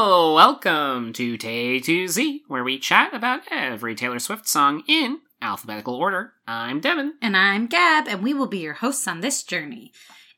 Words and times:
Hello, 0.00 0.32
welcome 0.32 1.12
to 1.14 1.36
Tay 1.36 1.80
to 1.80 2.06
Z, 2.06 2.44
where 2.46 2.62
we 2.62 2.78
chat 2.78 3.12
about 3.12 3.40
every 3.50 3.96
Taylor 3.96 4.20
Swift 4.20 4.48
song 4.48 4.84
in 4.86 5.18
alphabetical 5.42 5.96
order. 5.96 6.34
I'm 6.46 6.78
Devin. 6.78 7.14
And 7.20 7.36
I'm 7.36 7.66
Gab, 7.66 8.06
and 8.06 8.22
we 8.22 8.32
will 8.32 8.46
be 8.46 8.60
your 8.60 8.74
hosts 8.74 9.08
on 9.08 9.22
this 9.22 9.42
journey. 9.42 9.90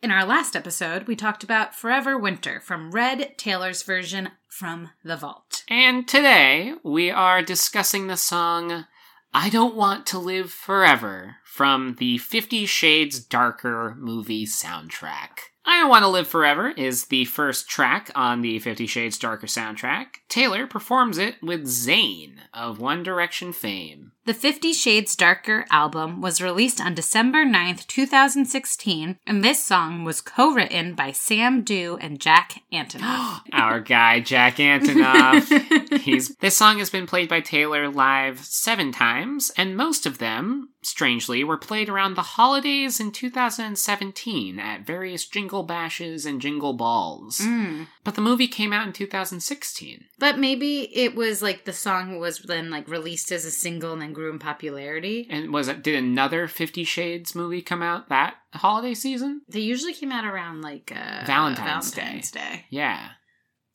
In 0.02 0.10
our 0.10 0.24
last 0.24 0.56
episode, 0.56 1.06
we 1.06 1.14
talked 1.14 1.44
about 1.44 1.74
Forever 1.74 2.16
Winter 2.16 2.58
from 2.60 2.90
Red 2.90 3.36
Taylor's 3.36 3.82
version 3.82 4.30
from 4.48 4.92
the 5.04 5.18
Vault. 5.18 5.64
And 5.68 6.08
today 6.08 6.72
we 6.82 7.10
are 7.10 7.42
discussing 7.42 8.06
the 8.06 8.16
song 8.16 8.86
I 9.34 9.50
Don't 9.50 9.76
Want 9.76 10.06
to 10.06 10.18
Live 10.18 10.50
Forever 10.50 11.36
from 11.50 11.96
the 11.98 12.16
Fifty 12.16 12.64
Shades 12.64 13.18
Darker 13.18 13.96
movie 13.98 14.46
soundtrack. 14.46 15.50
I 15.66 15.80
Don't 15.80 15.90
Want 15.90 16.04
to 16.04 16.08
Live 16.08 16.28
Forever 16.28 16.70
is 16.70 17.06
the 17.06 17.24
first 17.26 17.68
track 17.68 18.10
on 18.14 18.40
the 18.40 18.60
Fifty 18.60 18.86
Shades 18.86 19.18
Darker 19.18 19.48
soundtrack. 19.48 20.06
Taylor 20.28 20.68
performs 20.68 21.18
it 21.18 21.42
with 21.42 21.66
Zayn 21.66 22.36
of 22.54 22.80
One 22.80 23.02
Direction 23.02 23.52
fame. 23.52 24.12
The 24.26 24.34
Fifty 24.34 24.72
Shades 24.72 25.16
Darker 25.16 25.64
album 25.70 26.20
was 26.20 26.40
released 26.40 26.80
on 26.80 26.94
December 26.94 27.44
9th, 27.44 27.86
2016, 27.88 29.18
and 29.26 29.44
this 29.44 29.62
song 29.62 30.04
was 30.04 30.20
co 30.20 30.52
written 30.52 30.94
by 30.94 31.10
Sam 31.10 31.62
Dew 31.62 31.98
and 32.00 32.20
Jack 32.20 32.62
Antonoff. 32.72 33.40
Our 33.52 33.80
guy, 33.80 34.20
Jack 34.20 34.56
Antonoff. 34.56 35.98
He's 35.98 36.34
this 36.36 36.56
song 36.56 36.78
has 36.78 36.90
been 36.90 37.06
played 37.06 37.28
by 37.28 37.40
Taylor 37.40 37.88
live 37.88 38.38
seven 38.40 38.92
times, 38.92 39.50
and 39.56 39.76
most 39.76 40.06
of 40.06 40.18
them, 40.18 40.70
strangely, 40.82 41.44
were 41.44 41.56
played 41.56 41.88
around 41.88 42.14
the 42.14 42.22
holidays 42.22 43.00
in 43.00 43.12
2017 43.12 44.58
at 44.58 44.86
various 44.86 45.26
jingle 45.26 45.62
bashes 45.62 46.24
and 46.24 46.40
jingle 46.40 46.72
balls. 46.72 47.38
Mm. 47.38 47.86
But 48.04 48.14
the 48.14 48.20
movie 48.20 48.48
came 48.48 48.72
out 48.72 48.86
in 48.86 48.92
2016. 48.92 50.04
But 50.18 50.38
maybe 50.38 50.82
it 50.96 51.14
was 51.14 51.42
like 51.42 51.64
the 51.64 51.72
song 51.72 52.18
was 52.18 52.40
then 52.40 52.70
like 52.70 52.88
released 52.88 53.30
as 53.32 53.44
a 53.44 53.50
single 53.50 53.92
and 53.92 54.02
then 54.02 54.12
grew 54.12 54.30
in 54.30 54.38
popularity. 54.38 55.26
And 55.30 55.52
was 55.52 55.68
it 55.68 55.82
did 55.82 55.96
another 55.96 56.48
Fifty 56.48 56.84
Shades 56.84 57.34
movie 57.34 57.62
come 57.62 57.82
out 57.82 58.08
that 58.08 58.36
holiday 58.54 58.94
season? 58.94 59.42
They 59.48 59.60
usually 59.60 59.94
came 59.94 60.12
out 60.12 60.24
around 60.24 60.62
like 60.62 60.92
uh, 60.94 61.24
Valentine's 61.26 61.94
Valentine's 61.94 62.30
Day. 62.30 62.66
Yeah. 62.70 63.10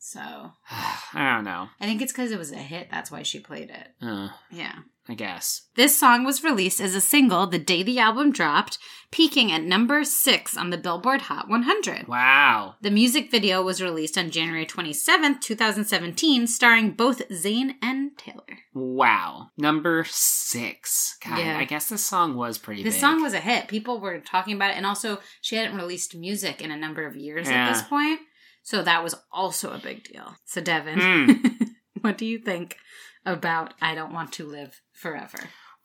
So 0.08 0.20
I 0.72 1.34
don't 1.36 1.46
know. 1.46 1.70
I 1.80 1.86
think 1.86 2.02
it's 2.02 2.12
because 2.12 2.32
it 2.32 2.38
was 2.38 2.52
a 2.52 2.58
hit. 2.58 2.90
That's 2.92 3.10
why 3.10 3.24
she 3.24 3.40
played 3.40 3.70
it. 3.72 3.88
Uh, 4.02 4.30
Yeah. 4.52 4.76
I 5.08 5.14
guess. 5.14 5.68
This 5.76 5.96
song 6.00 6.24
was 6.24 6.44
released 6.44 6.82
as 6.82 6.96
a 6.96 7.02
single 7.02 7.46
the 7.46 7.60
day 7.60 7.84
the 7.84 8.00
album 8.00 8.32
dropped, 8.32 8.80
peaking 9.12 9.52
at 9.52 9.62
number 9.62 10.04
six 10.04 10.58
on 10.58 10.72
the 10.72 10.80
Billboard 10.80 11.22
Hot 11.24 11.48
100. 11.48 12.08
Wow. 12.08 12.74
The 12.82 12.90
music 12.90 13.30
video 13.30 13.62
was 13.62 13.84
released 13.84 14.18
on 14.18 14.32
January 14.32 14.66
27th, 14.66 15.42
2017, 15.42 16.48
starring 16.48 16.92
both 16.92 17.28
Zayn 17.30 17.76
and 17.84 18.18
Taylor. 18.18 18.60
Wow. 18.74 19.50
Number 19.58 20.06
six. 20.10 21.18
God, 21.24 21.38
Yeah. 21.38 21.58
I 21.60 21.66
guess 21.66 21.90
this 21.90 22.04
song 22.04 22.36
was 22.36 22.58
pretty 22.58 22.82
This 22.82 22.96
big. 22.96 23.02
song 23.02 23.22
was 23.22 23.36
a 23.36 23.40
hit. 23.40 23.68
People 23.68 24.00
were 24.00 24.20
talking 24.20 24.56
about 24.56 24.72
it, 24.72 24.78
and 24.78 24.88
also 24.88 25.20
she 25.40 25.56
hadn't 25.56 25.78
released 25.78 26.16
music 26.16 26.62
in 26.64 26.72
a 26.72 26.78
number 26.78 27.06
of 27.06 27.16
years 27.16 27.48
Yeah. 27.48 27.68
at 27.68 27.74
this 27.74 27.84
point. 27.84 28.22
So 28.66 28.82
that 28.82 29.04
was 29.04 29.14
also 29.32 29.72
a 29.72 29.78
big 29.78 30.04
deal. 30.04 30.36
So, 30.46 30.60
Devin, 30.60 31.00
Hmm. 31.00 31.64
what 32.02 32.18
do 32.18 32.26
you 32.26 32.40
think 32.40 32.78
about 33.26 33.76
I 33.80 33.94
Don't 33.94 34.12
Want 34.12 34.32
to 34.34 34.46
Live 34.46 34.82
Forever? 34.92 35.38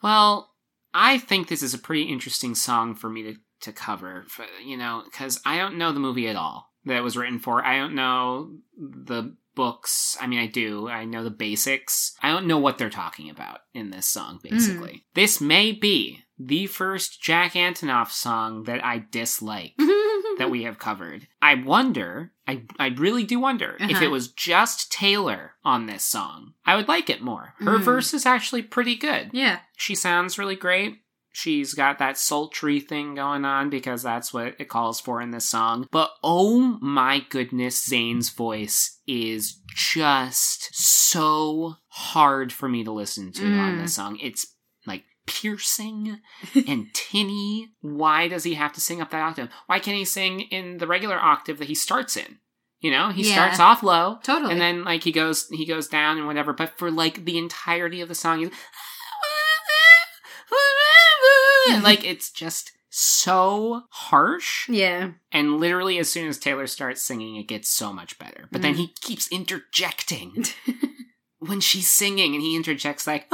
Well, 0.02 0.50
I 0.94 1.18
think 1.18 1.48
this 1.48 1.62
is 1.62 1.74
a 1.74 1.78
pretty 1.78 2.04
interesting 2.04 2.54
song 2.54 2.94
for 2.94 3.10
me 3.10 3.22
to, 3.22 3.34
to 3.60 3.72
cover, 3.72 4.24
for, 4.28 4.46
you 4.64 4.78
know, 4.78 5.02
because 5.04 5.40
I 5.44 5.58
don't 5.58 5.76
know 5.76 5.92
the 5.92 6.00
movie 6.00 6.26
at 6.26 6.36
all 6.36 6.70
that 6.86 6.96
it 6.96 7.02
was 7.02 7.18
written 7.18 7.38
for. 7.38 7.62
I 7.62 7.76
don't 7.76 7.94
know 7.94 8.56
the 8.78 9.36
books. 9.54 10.16
I 10.18 10.26
mean, 10.26 10.38
I 10.38 10.46
do. 10.46 10.88
I 10.88 11.04
know 11.04 11.22
the 11.22 11.30
basics. 11.30 12.14
I 12.22 12.30
don't 12.32 12.46
know 12.46 12.58
what 12.58 12.78
they're 12.78 12.88
talking 12.88 13.28
about 13.28 13.58
in 13.74 13.90
this 13.90 14.06
song, 14.06 14.40
basically. 14.42 15.04
This 15.14 15.38
may 15.38 15.72
be 15.72 16.20
the 16.38 16.66
first 16.66 17.20
Jack 17.20 17.52
Antonoff 17.52 18.10
song 18.10 18.62
that 18.62 18.82
I 18.82 19.04
dislike 19.10 19.74
that 20.40 20.50
we 20.50 20.64
have 20.64 20.78
covered. 20.78 21.28
I 21.40 21.54
wonder, 21.54 22.32
I, 22.48 22.62
I 22.78 22.88
really 22.88 23.22
do 23.24 23.38
wonder, 23.38 23.76
if 23.78 23.90
Uh-huh. 23.96 24.04
it 24.04 24.10
was 24.10 24.28
just 24.32 24.90
Taylor 24.90 25.52
on 25.64 25.86
this 25.86 26.04
song, 26.04 26.54
I 26.66 26.74
would 26.76 26.88
like 26.88 27.08
it 27.08 27.22
more. 27.22 27.54
Her 27.58 27.78
Mm. 27.78 27.82
verse 27.84 28.12
is 28.12 28.26
actually 28.26 28.62
pretty 28.62 28.96
good. 28.96 29.30
yeah. 29.32 29.60
She 29.76 29.94
sounds 29.94 30.36
really 30.38 30.56
great. 30.56 31.02
She's 31.32 31.74
got 31.74 31.98
that 32.00 32.18
sultry 32.18 32.80
thing 32.80 33.14
going 33.14 33.44
on 33.44 33.70
because 33.70 34.02
that's 34.02 34.34
what 34.34 34.56
it 34.58 34.68
calls 34.68 35.00
for 35.00 35.20
in 35.20 35.30
this 35.30 35.48
song. 35.48 35.86
But 35.92 36.10
oh 36.24 36.76
my 36.82 37.20
goodness, 37.28 37.88
Zayn's 37.88 38.30
voice 38.30 38.98
is 39.06 39.60
just 39.76 40.74
so 40.74 41.76
hard 41.88 42.52
for 42.52 42.68
me 42.68 42.82
to 42.82 42.90
listen 42.90 43.30
to 43.32 43.44
on 43.58 43.76
Mm. 43.76 43.82
this 43.82 43.94
song. 43.94 44.18
It's 44.20 44.44
piercing 45.30 46.20
and 46.66 46.88
tinny. 46.92 47.68
Why 47.80 48.28
does 48.28 48.44
he 48.44 48.54
have 48.54 48.72
to 48.74 48.80
sing 48.80 49.00
up 49.00 49.10
that 49.10 49.22
octave? 49.22 49.48
Why 49.66 49.78
can't 49.78 49.96
he 49.96 50.04
sing 50.04 50.40
in 50.40 50.78
the 50.78 50.86
regular 50.86 51.18
octave 51.18 51.58
that 51.58 51.68
he 51.68 51.74
starts 51.74 52.16
in? 52.16 52.38
You 52.80 52.90
know, 52.90 53.10
he 53.10 53.28
Yeah. 53.28 53.34
starts 53.34 53.60
off 53.60 53.82
low, 53.82 54.18
Totally. 54.22 54.52
and 54.52 54.60
then 54.60 54.84
like 54.84 55.04
he 55.04 55.12
goes 55.12 55.48
he 55.50 55.66
goes 55.66 55.86
down 55.86 56.16
and 56.18 56.26
whatever. 56.26 56.52
But 56.52 56.78
for 56.78 56.90
like 56.90 57.24
the 57.26 57.36
entirety 57.38 58.00
of 58.00 58.08
the 58.08 58.14
song, 58.14 58.40
he's 61.66 61.80
like 61.82 62.04
it's 62.04 62.30
just 62.30 62.72
so 62.88 63.82
harsh. 63.90 64.68
yeah. 64.68 65.10
And 65.30 65.60
literally, 65.60 65.98
as 65.98 66.10
soon 66.10 66.26
as 66.26 66.38
Taylor 66.38 66.66
starts 66.66 67.02
singing, 67.02 67.36
it 67.36 67.46
gets 67.48 67.68
so 67.68 67.92
much 67.92 68.18
better. 68.18 68.48
But 68.50 68.62
then 68.62 68.74
Mm. 68.74 68.78
he 68.78 68.94
keeps 69.00 69.28
interjecting 69.30 70.44
when 71.38 71.60
she's 71.60 71.88
singing, 71.90 72.34
and 72.34 72.42
he 72.42 72.56
interjects 72.56 73.06
like, 73.06 73.28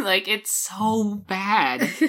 like 0.04 0.28
it's 0.28 0.50
so 0.50 1.14
bad. 1.26 1.88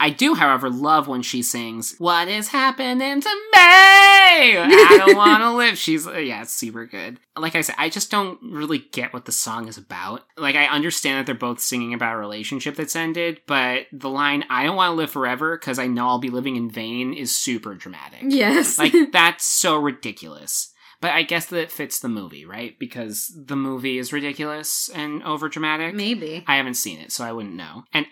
I 0.00 0.10
do, 0.10 0.34
however, 0.34 0.70
love 0.70 1.08
when 1.08 1.22
she 1.22 1.42
sings, 1.42 1.96
What 1.98 2.28
is 2.28 2.48
happening 2.48 3.20
to 3.20 3.28
me? 3.28 3.58
I 3.58 4.94
don't 5.04 5.16
want 5.16 5.42
to 5.42 5.50
live. 5.56 5.76
She's, 5.76 6.06
uh, 6.06 6.12
yeah, 6.12 6.42
it's 6.42 6.54
super 6.54 6.86
good. 6.86 7.18
Like 7.36 7.56
I 7.56 7.62
said, 7.62 7.74
I 7.78 7.88
just 7.88 8.08
don't 8.08 8.38
really 8.40 8.78
get 8.78 9.12
what 9.12 9.24
the 9.24 9.32
song 9.32 9.66
is 9.66 9.76
about. 9.76 10.22
Like, 10.36 10.54
I 10.54 10.66
understand 10.66 11.18
that 11.18 11.26
they're 11.26 11.34
both 11.34 11.58
singing 11.58 11.94
about 11.94 12.14
a 12.14 12.18
relationship 12.18 12.76
that's 12.76 12.94
ended, 12.94 13.40
but 13.48 13.86
the 13.92 14.08
line, 14.08 14.44
I 14.48 14.62
don't 14.62 14.76
want 14.76 14.92
to 14.92 14.96
live 14.96 15.10
forever 15.10 15.56
because 15.58 15.80
I 15.80 15.88
know 15.88 16.06
I'll 16.06 16.18
be 16.20 16.30
living 16.30 16.54
in 16.54 16.70
vain 16.70 17.12
is 17.12 17.36
super 17.36 17.74
dramatic. 17.74 18.20
yes. 18.22 18.78
Like, 18.78 18.94
that's 19.10 19.44
so 19.44 19.76
ridiculous. 19.76 20.72
But 21.00 21.12
I 21.12 21.22
guess 21.22 21.46
that 21.46 21.60
it 21.60 21.70
fits 21.70 22.00
the 22.00 22.08
movie, 22.08 22.44
right? 22.44 22.78
Because 22.78 23.32
the 23.36 23.56
movie 23.56 23.98
is 23.98 24.12
ridiculous 24.12 24.88
and 24.94 25.22
over 25.22 25.48
dramatic. 25.48 25.94
Maybe. 25.94 26.44
I 26.46 26.56
haven't 26.56 26.74
seen 26.74 26.98
it, 26.98 27.12
so 27.12 27.24
I 27.24 27.32
wouldn't 27.32 27.54
know. 27.54 27.84
And 27.92 28.06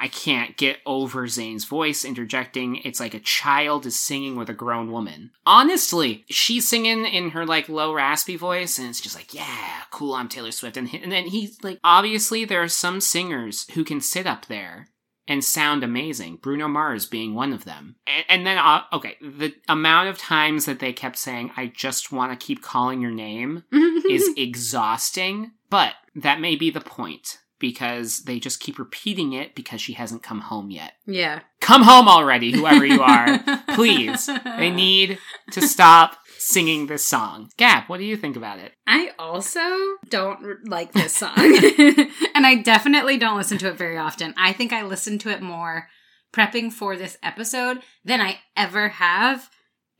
I 0.00 0.08
can't 0.08 0.56
get 0.56 0.78
over 0.86 1.26
Zayn's 1.26 1.64
voice 1.64 2.04
interjecting. 2.04 2.76
It's 2.76 3.00
like 3.00 3.12
a 3.12 3.20
child 3.20 3.84
is 3.84 3.98
singing 3.98 4.36
with 4.36 4.48
a 4.48 4.54
grown 4.54 4.90
woman. 4.90 5.30
Honestly, 5.44 6.24
she's 6.30 6.66
singing 6.66 7.04
in 7.04 7.30
her 7.30 7.44
like 7.44 7.68
low 7.68 7.92
raspy 7.92 8.36
voice, 8.36 8.78
and 8.78 8.88
it's 8.88 9.00
just 9.00 9.16
like, 9.16 9.34
yeah, 9.34 9.82
cool, 9.90 10.14
I'm 10.14 10.28
Taylor 10.28 10.52
Swift. 10.52 10.76
And, 10.76 10.92
and 10.94 11.12
then 11.12 11.26
he's 11.26 11.62
like, 11.62 11.78
obviously, 11.84 12.44
there 12.44 12.62
are 12.62 12.68
some 12.68 13.00
singers 13.00 13.68
who 13.72 13.84
can 13.84 14.00
sit 14.00 14.26
up 14.26 14.46
there 14.46 14.88
and 15.30 15.44
sound 15.44 15.84
amazing. 15.84 16.36
Bruno 16.42 16.66
Mars 16.66 17.06
being 17.06 17.34
one 17.34 17.52
of 17.52 17.64
them. 17.64 17.94
And, 18.04 18.24
and 18.28 18.46
then, 18.46 18.58
uh, 18.58 18.82
okay, 18.92 19.16
the 19.22 19.54
amount 19.68 20.08
of 20.08 20.18
times 20.18 20.64
that 20.64 20.80
they 20.80 20.92
kept 20.92 21.16
saying, 21.16 21.52
I 21.56 21.66
just 21.68 22.10
want 22.10 22.32
to 22.38 22.44
keep 22.46 22.62
calling 22.62 23.00
your 23.00 23.12
name 23.12 23.62
is 23.72 24.28
exhausting, 24.36 25.52
but 25.70 25.94
that 26.16 26.40
may 26.40 26.56
be 26.56 26.68
the 26.70 26.80
point 26.80 27.38
because 27.60 28.24
they 28.24 28.40
just 28.40 28.58
keep 28.58 28.76
repeating 28.78 29.32
it 29.32 29.54
because 29.54 29.80
she 29.80 29.92
hasn't 29.92 30.24
come 30.24 30.40
home 30.40 30.70
yet. 30.70 30.94
yeah. 31.06 31.40
Come 31.60 31.82
home 31.82 32.08
already, 32.08 32.50
whoever 32.50 32.84
you 32.84 33.02
are. 33.02 33.38
Please. 33.74 34.28
They 34.56 34.70
need 34.70 35.18
to 35.52 35.60
stop 35.60 36.16
singing 36.40 36.86
this 36.86 37.04
song. 37.04 37.50
Gab, 37.58 37.84
what 37.84 37.98
do 37.98 38.04
you 38.04 38.16
think 38.16 38.34
about 38.34 38.58
it? 38.58 38.72
I 38.86 39.10
also 39.18 39.60
don't 40.08 40.66
like 40.66 40.92
this 40.92 41.14
song. 41.14 41.34
and 42.34 42.46
I 42.46 42.60
definitely 42.64 43.18
don't 43.18 43.36
listen 43.36 43.58
to 43.58 43.68
it 43.68 43.76
very 43.76 43.98
often. 43.98 44.34
I 44.36 44.52
think 44.52 44.72
I 44.72 44.82
listen 44.82 45.18
to 45.20 45.30
it 45.30 45.42
more 45.42 45.88
prepping 46.32 46.72
for 46.72 46.96
this 46.96 47.18
episode 47.22 47.80
than 48.04 48.20
I 48.20 48.38
ever 48.56 48.88
have 48.88 49.50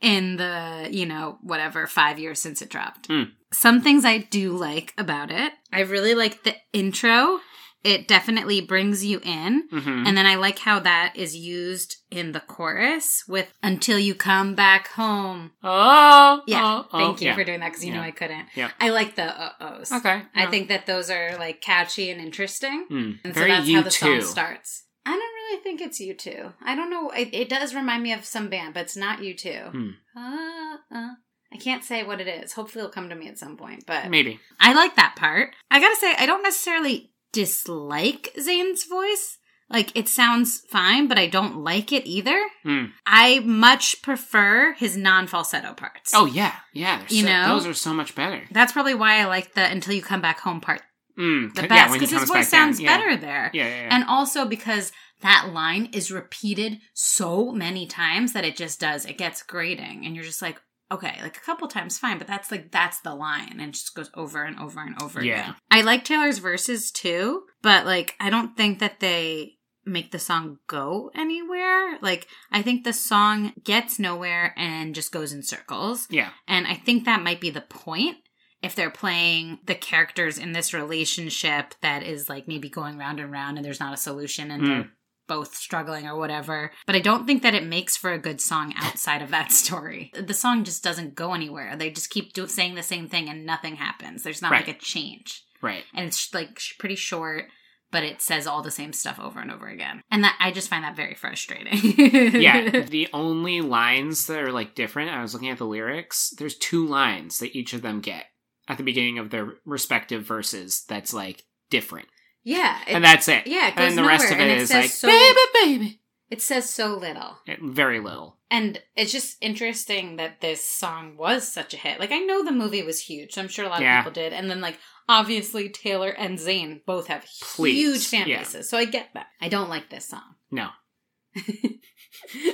in 0.01 0.37
the, 0.37 0.89
you 0.91 1.05
know, 1.05 1.37
whatever, 1.41 1.85
five 1.85 2.17
years 2.17 2.41
since 2.41 2.61
it 2.61 2.69
dropped. 2.69 3.07
Hmm. 3.07 3.23
Some 3.53 3.81
things 3.81 4.03
I 4.03 4.17
do 4.17 4.51
like 4.51 4.93
about 4.97 5.29
it. 5.29 5.53
I 5.71 5.81
really 5.81 6.15
like 6.15 6.43
the 6.43 6.55
intro. 6.73 7.39
It 7.83 8.07
definitely 8.07 8.61
brings 8.61 9.03
you 9.03 9.19
in. 9.23 9.67
Mm-hmm. 9.69 10.05
And 10.07 10.15
then 10.15 10.25
I 10.27 10.35
like 10.35 10.59
how 10.59 10.79
that 10.81 11.13
is 11.15 11.35
used 11.35 11.95
in 12.11 12.31
the 12.31 12.39
chorus 12.39 13.23
with 13.27 13.51
until 13.63 13.97
you 13.97 14.13
come 14.13 14.53
back 14.53 14.89
home. 14.89 15.51
Oh, 15.63 16.41
Yeah. 16.45 16.61
oh, 16.63 16.87
oh, 16.93 16.97
Thank 16.99 17.21
you 17.21 17.27
yeah. 17.27 17.35
for 17.35 17.43
doing 17.43 17.59
that 17.61 17.69
because 17.69 17.83
you 17.83 17.93
know 17.93 18.01
I 18.01 18.11
couldn't. 18.11 18.47
Yeah. 18.55 18.69
I 18.79 18.89
like 18.89 19.15
the 19.15 19.23
uh 19.23 19.51
ohs. 19.61 19.91
Okay. 19.91 20.21
I 20.35 20.45
think 20.47 20.67
that 20.69 20.85
those 20.85 21.09
are 21.09 21.37
like 21.37 21.61
catchy 21.61 22.11
and 22.11 22.21
interesting. 22.21 22.85
Hmm. 22.87 23.11
And 23.23 23.33
Very 23.33 23.49
so 23.49 23.55
that's 23.57 23.71
how 23.71 23.81
the 23.81 23.91
song 23.91 24.19
too. 24.19 24.21
starts. 24.21 24.83
I 25.05 25.11
don't 25.11 25.19
really 25.19 25.63
think 25.63 25.81
it's 25.81 25.99
U2. 25.99 26.53
I 26.63 26.75
don't 26.75 26.91
know. 26.91 27.09
It, 27.09 27.29
it 27.33 27.49
does 27.49 27.73
remind 27.73 28.03
me 28.03 28.13
of 28.13 28.23
some 28.23 28.49
band, 28.49 28.75
but 28.75 28.81
it's 28.83 28.95
not 28.97 29.19
U2. 29.19 29.71
Hmm. 29.71 29.89
Uh, 30.15 30.77
uh, 30.95 31.09
I 31.53 31.57
can't 31.59 31.83
say 31.83 32.03
what 32.03 32.21
it 32.21 32.27
is. 32.27 32.53
Hopefully 32.53 32.81
it'll 32.83 32.93
come 32.93 33.09
to 33.09 33.15
me 33.15 33.27
at 33.27 33.37
some 33.39 33.57
point, 33.57 33.83
but 33.87 34.09
Maybe. 34.09 34.39
I 34.59 34.73
like 34.73 34.95
that 34.95 35.15
part. 35.17 35.55
I 35.69 35.79
gotta 35.79 35.95
say, 35.97 36.13
I 36.17 36.25
don't 36.25 36.43
necessarily 36.43 37.10
dislike 37.33 38.33
Zayn's 38.37 38.85
voice. 38.85 39.37
Like, 39.69 39.95
it 39.95 40.09
sounds 40.09 40.59
fine, 40.69 41.07
but 41.07 41.17
I 41.17 41.27
don't 41.27 41.63
like 41.63 41.93
it 41.93 42.05
either. 42.05 42.37
Hmm. 42.63 42.85
I 43.05 43.39
much 43.39 44.01
prefer 44.01 44.73
his 44.73 44.97
non 44.97 45.27
falsetto 45.27 45.73
parts. 45.73 46.11
Oh 46.13 46.25
yeah, 46.25 46.55
yeah. 46.73 47.01
You 47.07 47.21
so- 47.23 47.27
know? 47.29 47.47
those 47.53 47.65
are 47.67 47.73
so 47.73 47.93
much 47.93 48.13
better. 48.13 48.41
That's 48.51 48.73
probably 48.73 48.95
why 48.95 49.19
I 49.21 49.25
like 49.25 49.53
the 49.53 49.63
Until 49.63 49.93
You 49.93 50.01
Come 50.01 50.21
Back 50.21 50.39
Home 50.41 50.59
part 50.61 50.81
Mm, 51.19 51.53
the 51.53 51.63
best. 51.67 51.71
yeah, 51.73 51.91
Because 51.93 52.09
his 52.11 52.23
voice 52.23 52.49
sounds 52.49 52.79
yeah. 52.79 52.97
better 52.97 53.17
there. 53.17 53.51
Yeah, 53.53 53.67
yeah, 53.67 53.81
yeah. 53.83 53.87
And 53.91 54.05
also 54.05 54.45
because 54.45 54.91
that 55.21 55.49
line 55.53 55.89
is 55.93 56.09
repeated 56.11 56.79
so 56.93 57.51
many 57.51 57.85
times 57.85 58.31
that 58.33 58.45
it 58.45 58.55
just 58.55 58.79
does, 58.79 59.05
it 59.05 59.17
gets 59.17 59.43
grating. 59.43 60.05
And 60.05 60.15
you're 60.15 60.23
just 60.23 60.41
like, 60.41 60.59
okay, 60.91 61.17
like 61.21 61.37
a 61.37 61.41
couple 61.41 61.67
times, 61.67 61.97
fine, 61.97 62.17
but 62.17 62.27
that's 62.27 62.51
like, 62.51 62.71
that's 62.71 62.99
the 63.01 63.15
line. 63.15 63.49
And 63.51 63.61
it 63.61 63.71
just 63.71 63.95
goes 63.95 64.11
over 64.13 64.43
and 64.43 64.59
over 64.59 64.81
and 64.81 65.01
over 65.01 65.23
Yeah. 65.23 65.41
again. 65.41 65.55
I 65.71 65.81
like 65.81 66.03
Taylor's 66.03 66.39
verses 66.39 66.91
too, 66.91 67.43
but 67.61 67.85
like, 67.85 68.15
I 68.19 68.29
don't 68.29 68.57
think 68.57 68.79
that 68.79 68.99
they 68.99 69.53
make 69.85 70.11
the 70.11 70.19
song 70.19 70.57
go 70.67 71.09
anywhere. 71.15 71.97
Like, 72.01 72.27
I 72.51 72.61
think 72.61 72.83
the 72.83 72.93
song 72.93 73.53
gets 73.63 73.97
nowhere 73.99 74.53
and 74.57 74.93
just 74.93 75.11
goes 75.11 75.33
in 75.33 75.41
circles. 75.43 76.07
yeah. 76.09 76.29
And 76.47 76.67
I 76.67 76.75
think 76.75 77.05
that 77.05 77.23
might 77.23 77.41
be 77.41 77.49
the 77.49 77.61
point 77.61 78.17
if 78.61 78.75
they're 78.75 78.91
playing 78.91 79.57
the 79.65 79.73
characters 79.73 80.37
in 80.37 80.51
this 80.51 80.71
relationship 80.73 81.73
that 81.81 82.03
is 82.03 82.29
like 82.29 82.47
maybe 82.47 82.69
going 82.69 82.97
round 82.97 83.19
and 83.19 83.31
round 83.31 83.57
and 83.57 83.65
there's 83.65 83.79
not 83.79 83.93
a 83.93 83.97
solution 83.97 84.51
and 84.51 84.61
Mm. 84.61 84.67
they're 84.67 84.91
both 85.31 85.55
struggling 85.55 86.05
or 86.05 86.17
whatever. 86.17 86.71
But 86.85 86.97
I 86.97 86.99
don't 86.99 87.25
think 87.25 87.41
that 87.43 87.53
it 87.53 87.65
makes 87.65 87.95
for 87.95 88.11
a 88.11 88.19
good 88.19 88.41
song 88.41 88.73
outside 88.75 89.21
of 89.21 89.29
that 89.31 89.51
story. 89.63 90.11
The 90.13 90.33
song 90.33 90.65
just 90.65 90.83
doesn't 90.83 91.15
go 91.15 91.33
anywhere. 91.33 91.77
They 91.77 91.89
just 91.89 92.09
keep 92.09 92.33
do- 92.33 92.47
saying 92.47 92.75
the 92.75 92.83
same 92.83 93.07
thing 93.07 93.29
and 93.29 93.45
nothing 93.45 93.75
happens. 93.77 94.23
There's 94.23 94.41
not 94.41 94.51
Right. 94.51 94.67
like 94.67 94.75
a 94.75 94.79
change. 94.79 95.43
Right. 95.61 95.85
And 95.93 96.05
it's 96.05 96.33
like 96.33 96.59
pretty 96.79 96.95
short. 96.95 97.45
But 97.91 98.03
it 98.03 98.21
says 98.21 98.47
all 98.47 98.61
the 98.61 98.71
same 98.71 98.93
stuff 98.93 99.19
over 99.19 99.39
and 99.41 99.51
over 99.51 99.67
again. 99.67 100.01
And 100.11 100.23
that 100.23 100.37
I 100.39 100.51
just 100.51 100.69
find 100.69 100.83
that 100.85 100.95
very 100.95 101.13
frustrating. 101.13 101.73
yeah, 102.41 102.81
the 102.81 103.07
only 103.13 103.59
lines 103.61 104.27
that 104.27 104.41
are 104.41 104.51
like 104.51 104.75
different, 104.75 105.11
I 105.11 105.21
was 105.21 105.33
looking 105.33 105.49
at 105.49 105.57
the 105.57 105.65
lyrics, 105.65 106.33
there's 106.37 106.55
two 106.57 106.85
lines 106.87 107.39
that 107.39 107.55
each 107.55 107.73
of 107.73 107.81
them 107.81 107.99
get 107.99 108.25
at 108.69 108.77
the 108.77 108.83
beginning 108.83 109.17
of 109.19 109.29
their 109.29 109.55
respective 109.65 110.23
verses 110.23 110.85
that's 110.87 111.13
like 111.13 111.43
different. 111.69 112.07
Yeah. 112.43 112.79
it- 112.87 112.93
and 112.93 113.03
that's 113.03 113.27
it. 113.27 113.47
yeah, 113.47 113.67
it 113.69 113.73
and 113.77 113.97
the 113.97 114.03
rest 114.03 114.31
of 114.31 114.39
it 114.39 114.47
it 114.49 114.57
is 114.59 114.71
like 114.73 114.89
so- 114.89 115.07
baby 115.07 115.39
baby. 115.63 116.01
it 116.29 116.41
says 116.41 116.69
so 116.69 116.95
little. 116.95 117.37
It- 117.45 117.59
very 117.61 117.99
little. 117.99 118.37
And 118.49 118.81
it's 118.97 119.11
just 119.13 119.37
interesting 119.39 120.17
that 120.17 120.41
this 120.41 120.65
song 120.65 121.15
was 121.15 121.47
such 121.47 121.73
a 121.73 121.77
hit. 121.77 121.99
Like 121.99 122.11
I 122.11 122.19
know 122.19 122.43
the 122.43 122.51
movie 122.51 122.83
was 122.83 122.99
huge, 123.01 123.33
so 123.33 123.41
I'm 123.41 123.47
sure 123.47 123.63
a 123.65 123.69
lot 123.69 123.81
Yeah. 123.81 123.99
of 123.99 124.05
people 124.05 124.21
did. 124.23 124.33
And 124.33 124.49
then 124.49 124.59
like 124.59 124.77
obviously 125.07 125.69
Taylor 125.69 126.09
and 126.09 126.37
Zayn 126.37 126.81
both 126.85 127.07
have 127.07 127.25
Please, 127.41 127.75
huge 127.75 128.07
fan 128.07 128.27
yeah. 128.27 128.39
bases. 128.39 128.69
So 128.69 128.77
I 128.77 128.85
get 128.85 129.09
that. 129.13 129.27
I 129.39 129.47
don't 129.49 129.69
like 129.69 129.89
this 129.89 130.07
song. 130.09 130.35
No. 130.53 130.67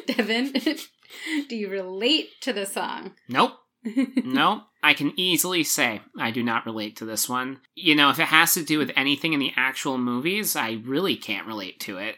Devin, 0.06 0.54
do 1.50 1.56
you 1.56 1.70
relate 1.70 2.30
to 2.42 2.54
the 2.54 2.66
song? 2.68 3.14
Nope. 3.28 3.54
no, 4.24 4.64
I 4.84 4.94
can 4.94 5.14
easily 5.18 5.64
say 5.64 6.02
I 6.18 6.32
do 6.32 6.44
not 6.44 6.66
relate 6.66 6.98
to 6.98 7.06
this 7.06 7.28
one. 7.28 7.60
You 7.76 7.96
know, 7.96 8.10
if 8.10 8.20
it 8.20 8.28
has 8.28 8.54
to 8.54 8.64
do 8.64 8.78
with 8.80 8.92
anything 8.96 9.34
in 9.34 9.40
the 9.40 9.54
actual 9.56 9.98
movies, 9.98 10.56
I 10.56 10.82
really 10.86 11.16
can't 11.16 11.48
relate 11.48 11.80
to 11.82 11.98
it. 11.98 12.18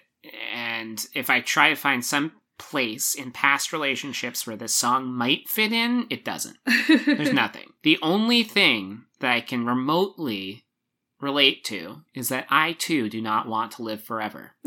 And 0.54 1.06
if 1.14 1.30
I 1.30 1.42
try 1.42 1.70
to 1.70 1.76
find 1.76 2.04
some 2.04 2.34
place 2.58 3.16
in 3.16 3.32
past 3.32 3.74
relationships 3.74 4.46
where 4.46 4.58
this 4.58 4.76
song 4.76 5.08
might 5.08 5.50
fit 5.50 5.72
in, 5.72 6.06
it 6.10 6.26
doesn't. 6.26 6.58
There's 6.88 7.34
nothing. 7.34 7.74
The 7.84 7.98
only 8.02 8.44
thing 8.44 9.06
that 9.20 9.32
I 9.32 9.42
can 9.42 9.66
remotely 9.66 10.66
relate 11.22 11.64
to 11.66 12.04
is 12.14 12.30
that 12.30 12.46
I 12.50 12.74
too 12.74 13.10
do 13.10 13.22
not 13.22 13.48
want 13.48 13.72
to 13.74 13.84
live 13.84 14.04
forever. 14.04 14.52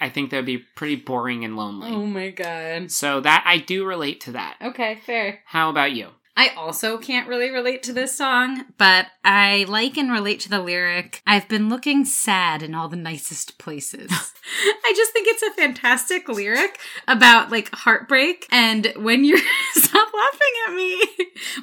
I 0.00 0.08
think 0.08 0.30
that 0.30 0.38
would 0.38 0.46
be 0.46 0.58
pretty 0.58 0.96
boring 0.96 1.44
and 1.44 1.56
lonely. 1.56 1.90
oh 1.90 2.06
my 2.06 2.30
god. 2.30 2.90
So 2.90 3.20
that 3.20 3.44
I 3.46 3.58
do 3.58 3.84
relate 3.84 4.20
to 4.22 4.32
that. 4.32 4.56
Okay, 4.62 5.00
fair. 5.06 5.40
How 5.46 5.70
about 5.70 5.92
you? 5.92 6.08
I 6.38 6.48
also 6.50 6.98
can't 6.98 7.28
really 7.28 7.48
relate 7.50 7.82
to 7.84 7.94
this 7.94 8.14
song, 8.14 8.66
but 8.76 9.06
I 9.24 9.64
like 9.68 9.96
and 9.96 10.12
relate 10.12 10.40
to 10.40 10.50
the 10.50 10.60
lyric. 10.60 11.22
I've 11.26 11.48
been 11.48 11.70
looking 11.70 12.04
sad 12.04 12.62
in 12.62 12.74
all 12.74 12.88
the 12.90 12.96
nicest 12.96 13.56
places. 13.56 14.10
I 14.84 14.92
just 14.94 15.12
think 15.14 15.28
it's 15.28 15.42
a 15.42 15.54
fantastic 15.54 16.28
lyric 16.28 16.78
about 17.08 17.50
like 17.50 17.74
heartbreak 17.74 18.46
and 18.50 18.92
when 18.96 19.24
you're 19.24 19.38
stop 19.72 20.08
laughing 20.12 20.52
at 20.68 20.74
me. 20.74 21.02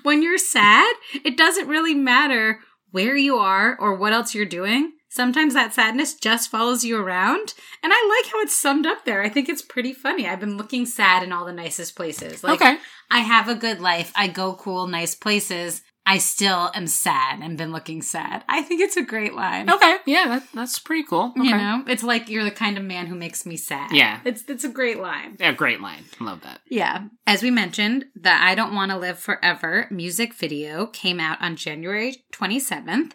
When 0.02 0.24
you're 0.24 0.40
sad, 0.40 0.92
it 1.24 1.38
doesn't 1.38 1.68
really 1.68 1.94
matter 1.94 2.60
where 2.90 3.16
you 3.16 3.38
are 3.38 3.78
or 3.80 3.96
what 3.96 4.12
else 4.14 4.34
you're 4.34 4.46
doing. 4.46 4.94
Sometimes 5.14 5.54
that 5.54 5.76
sadness 5.76 6.16
just 6.16 6.50
follows 6.50 6.84
you 6.84 6.98
around. 6.98 7.54
And 7.84 7.94
I 7.94 8.22
like 8.24 8.34
how 8.34 8.42
it's 8.42 8.58
summed 8.58 8.88
up 8.88 9.06
there. 9.06 9.22
I 9.22 9.30
think 9.30 9.48
it's 9.48 9.62
pretty 9.62 9.94
funny. 9.94 10.28
I've 10.28 10.40
been 10.40 10.58
looking 10.58 10.88
sad 10.88 11.22
in 11.22 11.32
all 11.32 11.46
the 11.46 11.54
nicest 11.54 11.96
places. 11.96 12.44
Like 12.44 12.60
okay. 12.60 12.78
I 13.12 13.20
have 13.20 13.48
a 13.48 13.54
good 13.54 13.80
life. 13.80 14.12
I 14.16 14.28
go 14.28 14.56
cool, 14.56 14.88
nice 14.88 15.14
places. 15.14 15.84
I 16.04 16.18
still 16.18 16.72
am 16.74 16.88
sad 16.88 17.42
and 17.42 17.60
been 17.60 17.72
looking 17.72 18.02
sad. 18.02 18.44
I 18.50 18.64
think 18.64 18.82
it's 18.82 18.98
a 18.98 19.04
great 19.04 19.36
line. 19.36 19.70
Okay. 19.70 19.98
Yeah, 20.08 20.28
that, 20.30 20.48
that's 20.52 20.80
pretty 20.80 21.04
cool. 21.04 21.32
Okay. 21.38 21.48
You 21.48 21.58
know, 21.58 21.84
it's 21.88 22.04
like 22.04 22.28
you're 22.28 22.44
the 22.44 22.50
kind 22.50 22.80
of 22.80 22.84
man 22.84 23.06
who 23.06 23.14
makes 23.14 23.46
me 23.46 23.56
sad. 23.56 23.92
Yeah. 23.92 24.20
It's 24.26 24.44
it's 24.48 24.64
a 24.64 24.70
great 24.70 24.98
line. 24.98 25.38
Yeah, 25.40 25.52
great 25.52 25.80
line. 25.80 26.06
Love 26.20 26.42
that. 26.42 26.62
Yeah. 26.68 27.06
As 27.28 27.44
we 27.44 27.52
mentioned, 27.52 28.06
the 28.16 28.32
I 28.32 28.56
Don't 28.56 28.74
Want 28.74 28.90
to 28.90 28.98
Live 28.98 29.20
Forever 29.20 29.88
music 29.92 30.34
video 30.34 30.88
came 30.88 31.20
out 31.20 31.40
on 31.40 31.56
January 31.56 32.24
27th. 32.34 33.12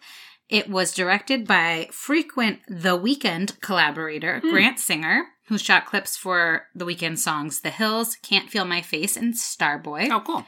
It 0.48 0.68
was 0.68 0.94
directed 0.94 1.46
by 1.46 1.88
frequent 1.92 2.60
The 2.68 2.98
Weeknd 2.98 3.60
collaborator 3.60 4.40
Hmm. 4.40 4.50
Grant 4.50 4.78
Singer, 4.78 5.26
who 5.48 5.58
shot 5.58 5.86
clips 5.86 6.16
for 6.16 6.66
The 6.74 6.86
Weeknd 6.86 7.18
songs 7.18 7.60
The 7.60 7.70
Hills, 7.70 8.16
Can't 8.22 8.50
Feel 8.50 8.64
My 8.64 8.80
Face, 8.80 9.16
and 9.16 9.34
Starboy. 9.34 10.08
Oh, 10.10 10.20
cool. 10.20 10.46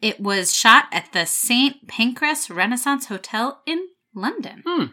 It 0.00 0.20
was 0.20 0.54
shot 0.56 0.86
at 0.92 1.12
the 1.12 1.26
St. 1.26 1.86
Pancras 1.88 2.48
Renaissance 2.48 3.06
Hotel 3.06 3.60
in 3.66 3.88
London. 4.14 4.62
Hmm. 4.66 4.84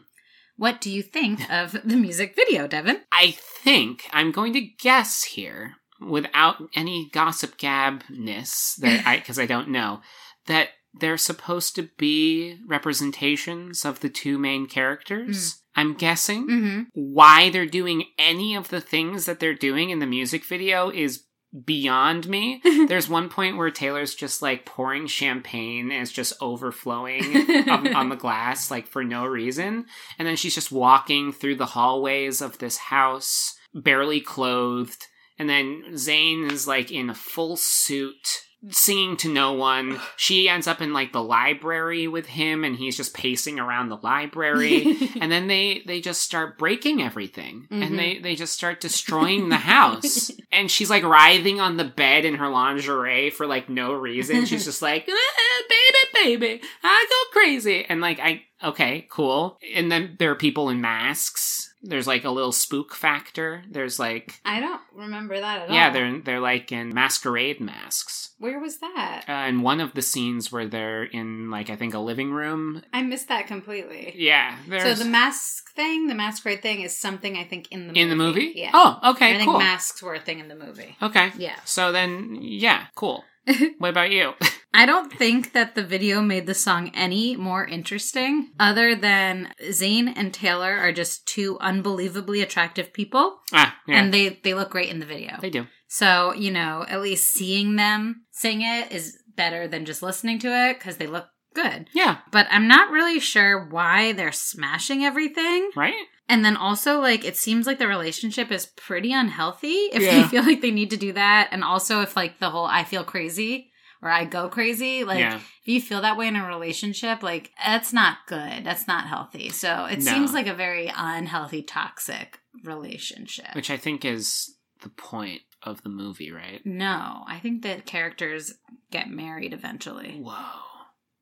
What 0.57 0.81
do 0.81 0.89
you 0.89 1.03
think 1.03 1.49
of 1.51 1.73
the 1.83 1.95
music 1.95 2.35
video, 2.35 2.67
Devin? 2.67 3.01
I 3.11 3.31
think 3.31 4.09
I'm 4.11 4.31
going 4.31 4.53
to 4.53 4.61
guess 4.61 5.23
here, 5.23 5.75
without 6.01 6.55
any 6.75 7.09
gossip 7.13 7.57
gabness, 7.59 8.75
that 8.77 9.05
I 9.05 9.17
because 9.19 9.37
I 9.37 9.45
don't 9.45 9.69
know 9.69 10.01
that 10.47 10.69
they're 10.99 11.17
supposed 11.17 11.75
to 11.75 11.89
be 11.97 12.57
representations 12.67 13.85
of 13.85 13.99
the 13.99 14.09
two 14.09 14.37
main 14.37 14.67
characters. 14.67 15.61
I'm 15.75 15.93
guessing. 15.93 16.47
Mm-hmm. 16.47 16.81
Why 16.93 17.49
they're 17.51 17.67
doing 17.67 18.05
any 18.17 18.55
of 18.55 18.69
the 18.69 18.81
things 18.81 19.25
that 19.25 19.39
they're 19.39 19.53
doing 19.53 19.91
in 19.91 19.99
the 19.99 20.07
music 20.07 20.43
video 20.43 20.89
is 20.89 21.23
beyond 21.65 22.27
me. 22.27 22.61
There's 22.87 23.07
one 23.07 23.29
point 23.29 23.57
where 23.57 23.71
Taylor's 23.71 24.15
just 24.15 24.41
like 24.41 24.65
pouring 24.65 25.07
champagne 25.07 25.91
and 25.91 26.01
it's 26.01 26.11
just 26.11 26.33
overflowing 26.41 27.23
on, 27.69 27.93
on 27.93 28.09
the 28.09 28.15
glass, 28.15 28.71
like 28.71 28.87
for 28.87 29.03
no 29.03 29.25
reason. 29.25 29.85
And 30.17 30.27
then 30.27 30.35
she's 30.35 30.55
just 30.55 30.71
walking 30.71 31.31
through 31.31 31.55
the 31.55 31.67
hallways 31.67 32.41
of 32.41 32.57
this 32.57 32.77
house, 32.77 33.55
barely 33.73 34.19
clothed. 34.19 35.05
And 35.39 35.49
then 35.49 35.83
Zayn 35.91 36.51
is 36.51 36.67
like 36.67 36.91
in 36.91 37.09
a 37.09 37.15
full 37.15 37.55
suit, 37.55 38.41
singing 38.69 39.15
to 39.17 39.29
no 39.29 39.53
one. 39.53 39.99
She 40.17 40.49
ends 40.49 40.67
up 40.67 40.81
in 40.81 40.91
like 40.93 41.13
the 41.13 41.21
library 41.23 42.07
with 42.07 42.25
him, 42.25 42.63
and 42.63 42.75
he's 42.75 42.97
just 42.97 43.13
pacing 43.13 43.59
around 43.59 43.89
the 43.89 43.97
library. 43.97 44.97
and 45.21 45.31
then 45.31 45.47
they 45.47 45.83
they 45.85 46.01
just 46.01 46.21
start 46.21 46.57
breaking 46.57 47.01
everything, 47.01 47.67
Mhm. 47.71 47.85
and 47.85 47.99
they 47.99 48.19
they 48.19 48.35
just 48.35 48.53
start 48.53 48.81
destroying 48.81 49.49
the 49.49 49.55
house. 49.57 50.31
and 50.51 50.69
she's 50.71 50.89
like 50.89 51.03
writhing 51.03 51.59
on 51.61 51.77
the 51.77 51.85
bed 51.85 52.25
in 52.25 52.35
her 52.35 52.49
lingerie 52.49 53.29
for 53.29 53.45
like 53.47 53.69
no 53.69 53.93
reason. 53.93 54.45
She's 54.45 54.65
just 54.65 54.81
like, 54.81 55.07
"Ah, 55.09 55.61
baby, 55.69 56.37
baby, 56.37 56.61
I 56.83 57.05
go 57.09 57.39
crazy, 57.39 57.85
and 57.87 58.01
like 58.01 58.19
I 58.19 58.43
okay, 58.63 59.05
cool. 59.09 59.59
And 59.75 59.91
then 59.91 60.15
there 60.19 60.31
are 60.31 60.35
people 60.35 60.69
in 60.69 60.81
masks. 60.81 61.66
There's 61.81 62.07
like 62.07 62.23
a 62.23 62.29
little 62.31 62.51
spook 62.51 62.95
factor. 62.95 63.63
There's 63.69 63.99
like 63.99 64.41
I 64.43 64.59
don't 64.59 64.81
remember 64.93 65.39
that 65.39 65.61
at 65.63 65.69
all. 65.69 65.75
yeah, 65.75 65.89
they're 65.91 66.19
they're 66.19 66.39
like 66.39 66.71
in 66.71 66.93
masquerade 66.93 67.59
masks. 67.61 68.31
Where 68.39 68.59
was 68.59 68.79
that? 68.79 69.23
Uh, 69.27 69.47
in 69.49 69.61
one 69.61 69.79
of 69.79 69.93
the 69.93 70.01
scenes 70.01 70.51
where 70.51 70.67
they're 70.67 71.03
in 71.03 71.49
like 71.51 71.69
I 71.69 71.75
think 71.75 71.93
a 71.93 71.99
living 71.99 72.31
room. 72.31 72.83
I 72.93 73.01
missed 73.03 73.27
that 73.29 73.47
completely. 73.47 74.13
Yeah, 74.15 74.57
So 74.69 74.93
the 74.95 75.05
mask 75.09 75.71
thing, 75.75 76.07
the 76.07 76.15
masquerade 76.15 76.61
thing, 76.61 76.81
is 76.81 76.97
something 76.97 77.37
I 77.37 77.43
think 77.43 77.71
in 77.71 77.81
the 77.81 77.87
movie. 77.87 77.99
in 78.01 78.09
the 78.09 78.15
movie. 78.15 78.53
Yeah. 78.55 78.71
Oh, 78.73 79.11
okay, 79.11 79.33
I 79.35 79.37
think 79.37 79.49
cool. 79.51 79.59
masks 79.59 80.01
were 80.03 80.15
a 80.15 80.19
thing 80.19 80.39
in 80.39 80.47
the 80.47 80.55
movie. 80.55 80.95
okay. 81.01 81.31
Yeah. 81.37 81.55
So 81.65 81.91
then, 81.91 82.37
yeah, 82.41 82.87
cool. 82.95 83.23
what 83.77 83.89
about 83.89 84.11
you? 84.11 84.33
I 84.77 84.85
don't 84.85 85.11
think 85.11 85.53
that 85.53 85.73
the 85.75 85.83
video 85.83 86.21
made 86.21 86.45
the 86.45 86.53
song 86.53 86.91
any 86.93 87.35
more 87.35 87.65
interesting, 87.65 88.51
other 88.59 88.95
than 88.95 89.51
Zayn 89.63 90.13
and 90.15 90.33
Taylor 90.33 90.77
are 90.77 90.91
just 90.91 91.27
two 91.27 91.57
unbelievably 91.59 92.41
attractive 92.41 92.93
people, 92.93 93.39
ah, 93.53 93.75
yeah, 93.87 93.99
and 93.99 94.13
they 94.13 94.39
they 94.43 94.53
look 94.53 94.69
great 94.69 94.89
in 94.89 94.99
the 94.99 95.05
video. 95.05 95.37
they 95.41 95.49
do. 95.49 95.65
So 95.87 96.33
you 96.33 96.51
know, 96.51 96.85
at 96.87 97.01
least 97.01 97.33
seeing 97.33 97.75
them 97.75 98.25
sing 98.31 98.61
it 98.61 98.91
is 98.91 99.17
better 99.35 99.67
than 99.67 99.85
just 99.85 100.01
listening 100.03 100.39
to 100.39 100.47
it 100.69 100.77
because 100.79 100.97
they 100.97 101.07
look 101.07 101.25
good. 101.53 101.87
Yeah, 101.93 102.17
But 102.31 102.45
I'm 102.51 102.67
not 102.67 102.91
really 102.91 103.19
sure 103.19 103.67
why 103.69 104.11
they're 104.13 104.31
smashing 104.31 105.03
everything. 105.03 105.71
right? 105.75 105.93
And 106.29 106.43
then 106.45 106.55
also, 106.57 106.99
like, 106.99 107.23
it 107.25 107.35
seems 107.37 107.65
like 107.65 107.79
the 107.79 107.87
relationship 107.87 108.51
is 108.51 108.65
pretty 108.65 109.11
unhealthy 109.13 109.89
if 109.93 110.03
Yeah. 110.03 110.21
they 110.21 110.27
feel 110.27 110.43
like 110.43 110.61
they 110.61 110.71
need 110.71 110.89
to 110.91 110.97
do 110.97 111.13
that. 111.13 111.47
And 111.51 111.63
also, 111.63 112.01
if, 112.01 112.15
like, 112.15 112.37
the 112.39 112.49
whole 112.51 112.65
I 112.65 112.83
feel 112.83 113.03
crazy 113.03 113.71
or 114.01 114.09
I 114.09 114.25
go 114.25 114.49
crazy, 114.49 115.03
like, 115.03 115.19
yeah. 115.19 115.35
if 115.37 115.51
you 115.65 115.81
feel 115.81 116.01
that 116.01 116.17
way 116.17 116.27
in 116.27 116.35
a 116.35 116.45
relationship, 116.47 117.23
like, 117.23 117.51
that's 117.63 117.91
not 117.93 118.17
good. 118.27 118.63
That's 118.63 118.87
not 118.87 119.07
healthy. 119.07 119.49
So 119.49 119.85
it 119.85 120.03
No. 120.03 120.11
seems 120.11 120.33
like 120.33 120.47
a 120.47 120.53
very 120.53 120.91
unhealthy, 120.95 121.63
toxic 121.63 122.39
relationship. 122.63 123.53
Which 123.55 123.69
I 123.71 123.77
think 123.77 124.05
is 124.05 124.55
the 124.81 124.89
point 124.89 125.41
of 125.63 125.81
the 125.83 125.89
movie, 125.89 126.31
right? 126.31 126.61
no, 126.65 127.23
I 127.27 127.39
think 127.41 127.63
that 127.63 127.85
characters 127.85 128.53
get 128.91 129.09
married 129.09 129.53
eventually 129.53 130.19
Whoa. 130.21 130.35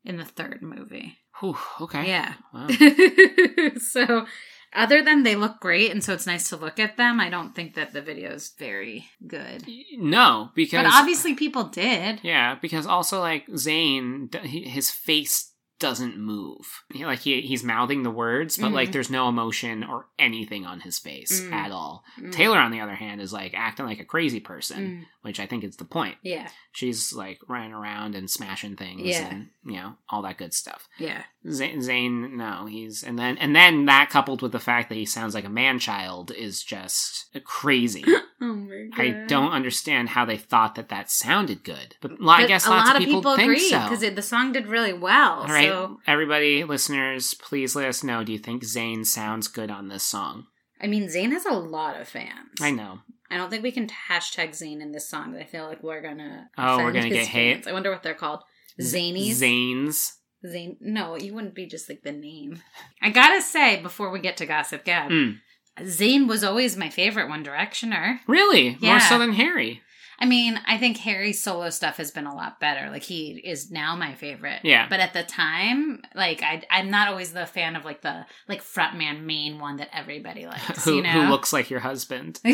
in 0.04 0.16
the 0.18 0.24
third 0.24 0.60
movie. 0.62 1.16
Whew, 1.40 1.56
okay. 1.80 2.06
Yeah. 2.06 2.34
Wow. 2.52 2.68
so 3.78 4.26
other 4.74 5.02
than 5.02 5.22
they 5.22 5.36
look 5.36 5.60
great 5.60 5.90
and 5.90 6.02
so 6.04 6.12
it's 6.12 6.26
nice 6.26 6.48
to 6.48 6.56
look 6.56 6.78
at 6.78 6.96
them 6.96 7.18
i 7.20 7.28
don't 7.30 7.54
think 7.54 7.74
that 7.74 7.92
the 7.92 8.00
video 8.02 8.30
is 8.32 8.52
very 8.58 9.06
good 9.26 9.64
no, 9.98 10.50
because 10.54 10.82
but 10.84 10.92
obviously 10.92 11.34
people 11.34 11.64
did 11.64 12.20
Yeah, 12.22 12.56
because 12.60 12.86
also 12.86 13.20
like 13.20 13.46
Zayn, 13.48 14.32
his 14.44 14.90
face 14.90 15.52
doesn't 15.78 16.16
move. 16.18 16.82
Like 16.94 17.18
he 17.20 17.42
he's 17.42 17.62
mouthing 17.62 18.02
the 18.02 18.10
words, 18.10 18.56
but 18.56 18.72
like 18.72 18.88
Mhm. 18.88 18.92
there's 18.92 19.10
no 19.10 19.28
emotion 19.28 19.84
or 19.84 20.06
anything 20.18 20.64
on 20.64 20.80
his 20.80 20.98
face 20.98 21.42
Mm. 21.42 21.52
at 21.52 21.70
all. 21.70 22.02
Mm. 22.18 22.32
Taylor, 22.32 22.58
on 22.58 22.70
the 22.70 22.80
other 22.80 22.94
hand, 22.94 23.20
is 23.20 23.30
like 23.32 23.52
acting 23.54 23.84
like 23.84 24.00
a 24.00 24.04
crazy 24.04 24.40
person, 24.40 24.78
Mm. 25.02 25.06
which 25.20 25.38
I 25.38 25.46
think 25.46 25.64
is 25.64 25.76
the 25.76 25.84
point. 25.84 26.16
yeah 26.22 26.48
She's 26.72 27.12
like 27.12 27.38
running 27.46 27.72
around 27.72 28.14
and 28.14 28.30
smashing 28.30 28.76
things, 28.76 29.02
Yeah. 29.04 29.26
and 29.28 29.50
you 29.66 29.76
know 29.76 29.96
all 30.08 30.22
that 30.22 30.38
good 30.38 30.54
stuff. 30.54 30.88
yeah 30.98 31.22
Z- 31.48 31.74
Zayn, 31.76 32.32
no, 32.32 32.66
he's 32.66 33.02
and 33.02 33.18
then 33.18 33.36
and 33.38 33.54
then 33.54 33.84
that 33.86 34.10
coupled 34.10 34.42
with 34.42 34.52
the 34.52 34.58
fact 34.58 34.88
that 34.88 34.94
he 34.96 35.04
sounds 35.04 35.34
like 35.34 35.44
a 35.44 35.48
man 35.50 35.78
child 35.78 36.30
is 36.32 36.62
just 36.62 37.26
crazy. 37.44 38.04
oh 38.40 38.54
my 38.54 38.88
I 38.96 39.24
don't 39.28 39.52
understand 39.52 40.10
how 40.10 40.24
they 40.24 40.36
thought 40.36 40.74
that 40.74 40.88
that 40.88 41.10
sounded 41.10 41.62
good, 41.64 41.96
but 42.00 42.18
well, 42.20 42.30
I 42.30 42.42
But 42.42 42.48
guess 42.48 42.66
a 42.66 42.70
lots 42.70 42.88
lot 42.88 42.96
of 43.00 43.06
people, 43.06 43.36
think 43.36 43.48
agree 43.50 43.70
so. 43.70 43.80
because 43.88 44.00
the 44.14 44.22
song 44.22 44.52
did 44.52 44.66
really 44.66 44.92
well 44.92 45.40
All 45.42 45.46
right, 45.48 45.68
so 45.68 45.98
everybody, 46.06 46.64
listeners, 46.64 47.34
please 47.34 47.76
let 47.76 47.86
us 47.88 48.02
know. 48.02 48.24
Do 48.24 48.32
you 48.32 48.38
think 48.38 48.62
Zayn 48.64 49.04
sounds 49.06 49.48
good 49.48 49.70
on 49.70 49.88
this 49.88 50.02
song? 50.02 50.46
i 50.80 50.86
mean 50.86 51.04
Zayn 51.08 51.30
has 51.32 51.46
a 51.46 51.52
lot 51.54 51.98
of 51.98 52.06
fans 52.06 52.60
I 52.60 52.70
know. 52.70 52.98
i 53.30 53.36
don't 53.38 53.48
think 53.48 53.62
we 53.62 53.72
can 53.72 53.88
hashtag 54.10 54.50
Zayn 54.50 54.82
in 54.82 54.92
this 54.92 55.08
song 55.08 55.34
i 55.34 55.44
feel 55.44 55.64
like 55.64 55.82
we're 55.82 56.02
gonna 56.02 56.50
Oh, 56.58 56.78
we're 56.84 56.92
gonna 56.92 57.08
get 57.08 57.26
hate? 57.28 57.66
i 57.66 57.72
wonder 57.72 57.90
what 57.90 58.02
they're 58.02 58.12
called 58.14 58.40
zanies 58.78 59.36
Zanes. 59.40 60.12
Zayn. 60.46 60.76
No, 60.80 61.16
you 61.16 61.34
wouldn't 61.34 61.54
be 61.54 61.66
just 61.66 61.88
like 61.88 62.02
the 62.02 62.12
name. 62.12 62.62
I 63.02 63.10
gotta 63.10 63.42
say, 63.42 63.80
before 63.82 64.10
we 64.10 64.20
get 64.20 64.36
to 64.38 64.46
Gossip 64.46 64.84
Gab, 64.84 65.10
Mm. 65.10 65.38
Zayn 65.80 66.26
was 66.26 66.42
always 66.42 66.76
my 66.76 66.88
favorite 66.88 67.28
One 67.28 67.44
Directioner. 67.44 68.20
Really? 68.26 68.78
More 68.80 68.98
so 69.00 69.18
than 69.18 69.32
Harry. 69.34 69.82
I 70.18 70.24
mean, 70.24 70.58
I 70.66 70.78
think 70.78 70.96
Harry's 70.96 71.42
solo 71.42 71.68
stuff 71.68 71.98
has 71.98 72.10
been 72.10 72.26
a 72.26 72.34
lot 72.34 72.58
better. 72.58 72.88
Like 72.88 73.02
he 73.02 73.32
is 73.44 73.70
now 73.70 73.94
my 73.96 74.14
favorite. 74.14 74.60
Yeah. 74.62 74.86
But 74.88 75.00
at 75.00 75.12
the 75.12 75.22
time, 75.22 76.00
like 76.14 76.42
I, 76.42 76.62
I'm 76.70 76.90
not 76.90 77.08
always 77.08 77.34
the 77.34 77.44
fan 77.44 77.76
of 77.76 77.84
like 77.84 78.00
the 78.00 78.24
like 78.48 78.62
frontman 78.62 79.24
main 79.24 79.58
one 79.58 79.76
that 79.76 79.90
everybody 79.92 80.46
likes. 80.46 80.84
Who 80.86 80.96
you 80.96 81.02
know? 81.02 81.10
who 81.10 81.28
looks 81.28 81.52
like 81.52 81.68
your 81.68 81.80
husband? 81.80 82.40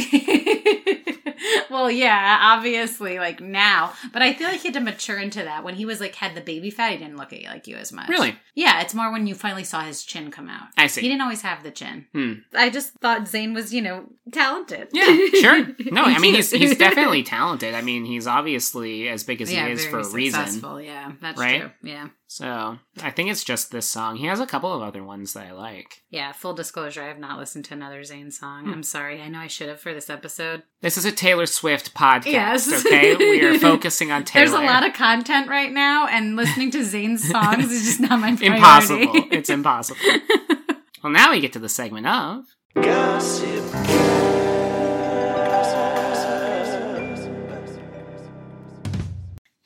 well, 1.70 1.90
yeah, 1.90 2.38
obviously, 2.42 3.18
like 3.18 3.40
now, 3.40 3.92
but 4.12 4.22
I 4.22 4.32
feel 4.34 4.48
like 4.48 4.60
he 4.60 4.68
had 4.68 4.74
to 4.74 4.80
mature 4.80 5.18
into 5.18 5.42
that. 5.42 5.64
When 5.64 5.74
he 5.74 5.84
was 5.84 6.00
like 6.00 6.14
had 6.14 6.34
the 6.34 6.40
baby 6.40 6.70
fat, 6.70 6.92
he 6.92 6.98
didn't 6.98 7.16
look 7.16 7.32
at 7.32 7.40
you 7.40 7.48
like 7.48 7.66
you 7.66 7.76
as 7.76 7.92
much. 7.92 8.08
Really? 8.08 8.36
Yeah, 8.54 8.80
it's 8.82 8.94
more 8.94 9.10
when 9.10 9.26
you 9.26 9.34
finally 9.34 9.64
saw 9.64 9.80
his 9.80 10.02
chin 10.02 10.30
come 10.30 10.48
out. 10.48 10.68
I 10.76 10.86
see. 10.86 11.00
He 11.00 11.08
didn't 11.08 11.22
always 11.22 11.42
have 11.42 11.62
the 11.62 11.70
chin. 11.70 12.06
Hmm. 12.12 12.32
I 12.54 12.70
just 12.70 12.92
thought 12.94 13.22
Zayn 13.22 13.54
was, 13.54 13.72
you 13.72 13.80
know, 13.82 14.06
talented. 14.32 14.88
Yeah, 14.92 15.04
sure. 15.40 15.68
No, 15.92 16.04
I 16.04 16.18
mean 16.18 16.34
he's 16.34 16.50
he's 16.50 16.76
definitely 16.86 17.22
talented. 17.22 17.74
I 17.74 17.82
mean 17.82 18.04
he's 18.04 18.26
obviously 18.26 19.08
as 19.08 19.24
big 19.24 19.42
as 19.42 19.48
he 19.50 19.56
yeah, 19.56 19.68
is 19.68 19.84
for 19.86 19.98
a 20.00 20.08
reason. 20.08 20.60
Yeah, 20.82 21.12
that's 21.20 21.38
Right? 21.38 21.60
true. 21.60 21.70
Yeah, 21.82 22.08
So 22.34 22.78
I 23.02 23.10
think 23.10 23.28
it's 23.30 23.44
just 23.44 23.70
this 23.70 23.86
song. 23.86 24.16
He 24.16 24.24
has 24.24 24.40
a 24.40 24.46
couple 24.46 24.72
of 24.72 24.80
other 24.80 25.04
ones 25.04 25.34
that 25.34 25.48
I 25.48 25.52
like. 25.52 26.02
yeah. 26.08 26.32
Full 26.32 26.54
disclosure: 26.54 27.02
I 27.02 27.08
have 27.08 27.18
not 27.18 27.38
listened 27.38 27.66
to 27.66 27.74
another 27.74 28.00
Zayn 28.00 28.32
song. 28.32 28.64
Hmm. 28.64 28.72
I'm 28.72 28.82
sorry. 28.82 29.20
I 29.20 29.28
know 29.28 29.38
I 29.38 29.48
should 29.48 29.68
have 29.68 29.80
for 29.80 29.92
this 29.92 30.08
episode. 30.08 30.62
This 30.80 30.96
is 30.96 31.04
a 31.04 31.12
Taylor 31.12 31.44
Swift 31.44 31.92
podcast. 31.92 32.24
Yes. 32.24 32.86
Okay, 32.86 33.16
we 33.18 33.44
are 33.44 33.58
focusing 33.58 34.10
on 34.10 34.24
Taylor. 34.24 34.46
There's 34.46 34.58
a 34.58 34.64
lot 34.64 34.86
of 34.86 34.94
content 34.94 35.50
right 35.50 35.70
now, 35.70 36.06
and 36.06 36.34
listening 36.34 36.70
to 36.70 36.78
Zayn's 36.78 37.28
songs 37.30 37.70
is 37.70 37.84
just 37.84 38.00
not 38.00 38.18
my 38.18 38.34
priority. 38.34 38.46
impossible. 38.46 39.28
It's 39.30 39.50
impossible. 39.58 40.00
well, 41.04 41.12
now 41.12 41.32
we 41.32 41.40
get 41.40 41.52
to 41.52 41.58
the 41.58 41.68
segment 41.68 42.06
of 42.06 42.46
Gossip. 42.74 44.41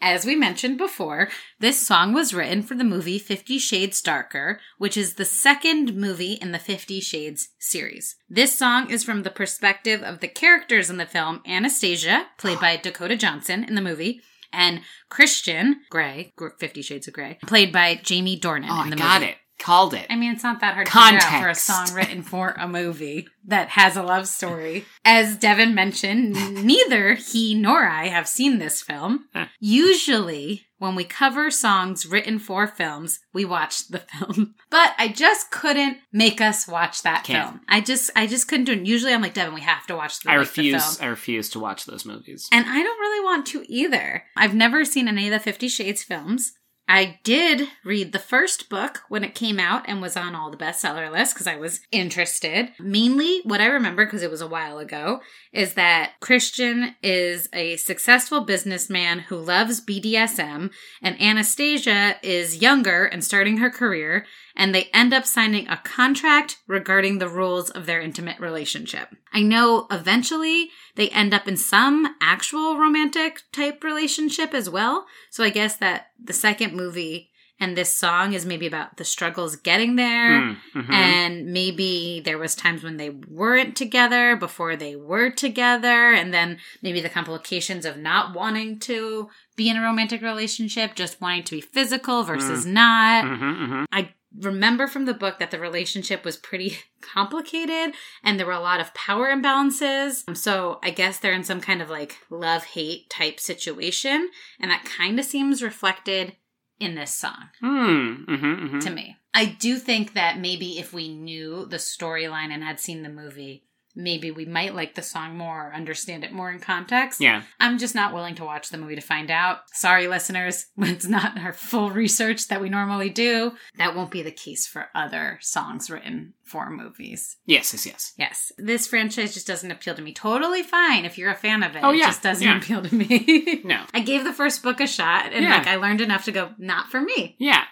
As 0.09 0.25
we 0.25 0.37
mentioned 0.37 0.79
before, 0.79 1.29
this 1.59 1.85
song 1.85 2.13
was 2.13 2.33
written 2.33 2.63
for 2.63 2.77
the 2.77 2.85
movie 2.85 3.19
Fifty 3.19 3.59
Shades 3.59 4.01
Darker, 4.01 4.61
which 4.79 4.97
is 4.97 5.15
the 5.15 5.25
second 5.25 5.97
movie 5.97 6.35
in 6.35 6.53
the 6.53 6.61
Fifty 6.61 7.01
Shades 7.01 7.49
series. 7.59 8.15
This 8.31 8.57
song 8.57 8.89
is 8.89 9.03
from 9.03 9.25
the 9.25 9.31
perspective 9.33 10.05
of 10.05 10.21
the 10.21 10.29
characters 10.29 10.91
in 10.91 10.99
the 10.99 11.07
film 11.07 11.43
Anastasia, 11.45 12.27
played 12.39 12.61
by 12.61 12.77
Dakota 12.77 13.17
Johnson 13.17 13.65
in 13.65 13.75
the 13.75 13.81
movie, 13.83 14.21
and 14.53 14.83
Christian 15.09 15.81
Grey, 15.91 16.33
Fifty 16.61 16.83
Shades 16.83 17.09
of 17.09 17.15
Grey, 17.15 17.39
played 17.45 17.73
by 17.73 17.97
Jamie 17.97 18.39
Dornan 18.39 18.69
Oh, 18.71 18.83
in 18.83 18.87
I 18.87 18.91
the 18.91 18.97
got 18.97 19.21
movie. 19.23 19.33
it. 19.33 19.39
Called 19.59 19.95
it. 19.95 20.07
I 20.11 20.17
mean, 20.17 20.33
it's 20.33 20.43
not 20.43 20.61
that 20.61 20.75
hard 20.75 20.87
to 20.87 20.93
figure 20.93 21.19
out 21.19 21.43
for 21.43 21.49
a 21.49 21.55
song 21.55 21.93
written 21.95 22.23
for 22.23 22.51
a 22.59 22.69
movie 22.69 23.27
that 23.47 23.71
has 23.71 23.97
a 23.97 24.03
love 24.03 24.29
story. 24.29 24.85
As 25.05 25.37
Devin 25.37 25.75
mentioned, 25.75 26.33
neither 26.67 27.15
he 27.15 27.55
nor 27.55 27.87
I 27.87 28.09
have 28.09 28.29
seen 28.29 28.59
this 28.59 28.83
film. 28.83 29.29
Usually, 29.59 30.67
when 30.79 30.95
we 30.95 31.05
cover 31.05 31.51
songs 31.51 32.05
written 32.07 32.39
for 32.39 32.67
films, 32.67 33.21
we 33.33 33.45
watch 33.45 33.89
the 33.89 34.01
film. 34.01 34.55
But 34.69 34.95
I 34.99 35.09
just 35.09 35.53
couldn't 35.53 35.99
make 36.13 36.41
us 36.41 36.67
watch 36.67 37.03
that 37.03 37.23
Can't. 37.25 37.49
film. 37.49 37.61
I 37.69 37.81
just, 37.81 38.11
I 38.17 38.27
just 38.27 38.49
couldn't 38.49 38.65
do 38.65 38.73
it. 38.73 38.85
Usually, 38.85 39.15
I'm 39.15 39.23
like 39.23 39.33
Devin, 39.33 39.55
we 39.55 39.61
have 39.61 39.87
to 39.87 39.95
watch 39.95 40.21
the, 40.21 40.31
I 40.31 40.37
like, 40.37 40.49
the 40.53 40.63
refuse. 40.63 40.97
film. 40.97 41.07
I 41.07 41.11
refuse 41.11 41.49
to 41.51 41.61
watch 41.61 41.87
those 41.87 42.05
movies. 42.05 42.49
And 42.53 42.67
I 42.67 42.83
don't 42.83 43.01
really 43.01 43.25
want 43.25 43.47
to 43.47 43.65
either. 43.73 44.25
I've 44.37 44.55
never 44.55 44.85
seen 44.85 45.07
any 45.09 45.27
of 45.29 45.33
the 45.33 45.39
Fifty 45.39 45.69
Shades 45.69 46.03
films. 46.03 46.53
I 46.89 47.19
did 47.25 47.69
read 47.85 48.13
the 48.13 48.21
first 48.21 48.69
book 48.69 49.03
when 49.09 49.25
it 49.25 49.35
came 49.35 49.59
out 49.59 49.85
and 49.89 50.01
was 50.01 50.17
on 50.17 50.37
all 50.37 50.51
the 50.51 50.57
bestseller 50.57 51.11
lists 51.11 51.35
because 51.35 51.49
I 51.49 51.57
was 51.57 51.81
interested. 51.91 52.71
Mainly, 52.79 53.41
what 53.43 53.61
I 53.61 53.67
remember, 53.67 54.05
because 54.05 54.23
it 54.23 54.31
was 54.31 54.41
a 54.41 54.47
while 54.47 54.79
ago, 54.79 55.21
is 55.53 55.75
that 55.75 56.13
Christian 56.21 56.95
is 57.03 57.49
a 57.53 57.77
successful 57.77 58.43
businessman 58.43 59.21
who 59.21 59.37
loves 59.37 59.85
BDSM, 59.85 60.71
and 61.03 61.21
Anastasia 61.21 62.17
is 62.23 62.63
younger 62.63 63.05
and 63.05 63.25
starting 63.25 63.57
her 63.57 63.71
career, 63.71 64.25
and 64.57 64.75
they 64.75 64.85
end 64.95 65.13
up 65.13 65.27
signing 65.27 65.69
a 65.69 65.77
contract 65.77 66.57
regarding 66.67 67.19
the 67.19 67.29
rules 67.29 67.71
of 67.71 67.87
their 67.87 68.01
intimate 68.01 68.41
relationship. 68.41 69.15
I 69.33 69.43
know 69.43 69.87
eventually 69.91 70.71
they 70.95 71.11
end 71.11 71.35
up 71.35 71.47
in 71.47 71.57
some 71.57 72.17
actual 72.21 72.79
romantic 72.79 73.43
type 73.53 73.85
relationship 73.85 74.55
as 74.55 74.71
well. 74.71 75.07
So 75.31 75.45
I 75.45 75.51
guess 75.51 75.77
that 75.77 76.07
the 76.23 76.33
second 76.33 76.75
movie 76.75 77.31
and 77.59 77.77
this 77.77 77.95
song 77.95 78.35
is 78.35 78.45
maybe 78.45 78.67
about 78.67 78.99
the 78.99 79.05
struggles 79.05 79.57
getting 79.57 79.97
there. 79.97 80.41
Mm, 80.41 80.57
mhm. 80.75 80.93
And 80.93 81.47
maybe 81.47 82.21
there 82.23 82.39
was 82.39 82.55
times 82.55 82.83
when 82.83 82.99
they 82.99 83.11
weren't 83.11 83.77
together 83.77 84.37
before 84.37 84.77
they 84.77 84.95
were 84.95 85.31
together, 85.31 86.13
and 86.13 86.35
then 86.35 86.59
maybe 86.83 87.01
the 87.01 87.09
complications 87.09 87.87
of 87.87 87.97
not 87.97 88.35
wanting 88.35 88.79
to 88.81 89.31
be 89.57 89.71
in 89.71 89.77
a 89.79 89.83
romantic 89.83 90.21
relationship, 90.21 90.95
just 90.95 91.21
wanting 91.21 91.45
to 91.45 91.57
be 91.57 91.63
physical 91.63 92.25
versus 92.25 92.67
not. 92.67 93.25
Mhm, 93.25 93.69
mhm. 93.69 93.85
I 93.91 94.11
remember 94.41 94.87
from 94.87 95.05
the 95.05 95.15
book 95.15 95.39
that 95.39 95.51
the 95.51 95.59
relationship 95.59 96.25
was 96.25 96.37
pretty 96.37 96.79
complicated 97.01 97.95
and 98.23 98.39
there 98.39 98.47
were 98.47 98.53
a 98.53 98.61
lot 98.61 98.81
of 98.81 98.95
power 98.95 99.29
imbalances. 99.29 100.37
So 100.37 100.79
I 100.83 100.91
guess 100.91 101.19
they're 101.19 101.33
in 101.33 101.45
some 101.45 101.61
kind 101.61 101.81
of 101.83 101.91
like 101.91 102.17
love 102.31 102.65
hate 102.65 103.09
type 103.11 103.41
situation. 103.41 104.31
And 104.61 104.71
that 104.71 104.85
kind 104.85 105.19
of 105.19 105.25
seems 105.25 105.63
reflected 105.63 106.37
in 106.79 106.95
this 106.95 107.13
song 107.13 107.49
Mm, 107.63 108.27
mhm, 108.27 108.71
mhm. 108.71 108.81
to 108.81 108.91
me. 108.91 109.17
I 109.33 109.47
do 109.47 109.77
think 109.79 110.15
that 110.15 110.39
maybe 110.39 110.79
if 110.79 110.93
we 110.93 111.09
knew 111.09 111.67
the 111.67 111.77
storyline 111.79 112.51
and 112.53 112.63
had 112.63 112.81
seen 112.81 113.03
the 113.03 113.09
movie, 113.09 113.65
maybe 113.97 114.31
we 114.31 114.45
might 114.45 114.75
like 114.75 114.95
the 114.95 115.03
song 115.03 115.37
more 115.37 115.69
or 115.69 115.75
understand 115.75 116.23
it 116.23 116.33
more 116.33 116.51
in 116.51 116.59
context. 116.61 117.21
Yeah. 117.21 117.43
I'm 117.59 117.79
just 117.79 117.95
not 117.95 118.13
willing 118.15 118.35
to 118.37 118.45
watch 118.45 118.69
the 118.69 118.79
movie 118.79 118.95
to 118.95 119.01
find 119.01 119.31
out. 119.31 119.61
Sorry, 119.73 120.07
listeners, 120.07 120.67
it's 120.79 121.07
not 121.07 121.39
our 121.39 121.53
full 121.53 121.91
research 121.91 122.49
that 122.49 122.61
we 122.61 122.69
normally 122.69 123.11
do. 123.11 123.53
That 123.79 123.97
won't 123.97 124.11
be 124.11 124.23
the 124.23 124.31
case 124.31 124.67
for 124.67 124.89
other 124.95 125.39
songs 125.41 125.91
written 125.91 126.35
for 126.45 126.71
movies. 126.71 127.37
Yes, 127.47 127.73
yes, 127.73 127.87
yes. 127.87 128.13
Yes, 128.19 128.53
this 128.59 128.87
franchise 128.87 129.35
just 129.35 129.47
doesn't 129.49 129.71
appeal 129.73 129.95
to 129.95 130.03
me. 130.03 130.13
Totally 130.13 130.63
fine 130.63 131.05
if 131.05 131.19
you're 131.19 131.31
a 131.33 131.35
fan 131.35 131.63
of 131.65 131.75
it. 131.75 131.83
Oh, 131.83 131.91
It 131.93 131.99
just 131.99 132.23
doesn't 132.23 132.47
yeah. 132.47 132.59
appeal 132.59 132.83
to 132.83 132.95
me. 132.95 133.43
No. 133.65 133.83
I 133.93 134.01
gave 134.01 134.23
the 134.23 134.33
first 134.33 134.63
book 134.63 134.79
a 134.81 134.87
shot 134.87 135.33
and 135.33 135.43
Yeah. 135.43 135.57
like 135.57 135.67
I 135.67 135.77
learned 135.77 136.01
enough 136.01 136.25
to 136.27 136.33
go, 136.33 136.51
not 136.59 136.89
for 136.91 137.01
me. 137.01 137.35
Yeah. 137.39 137.65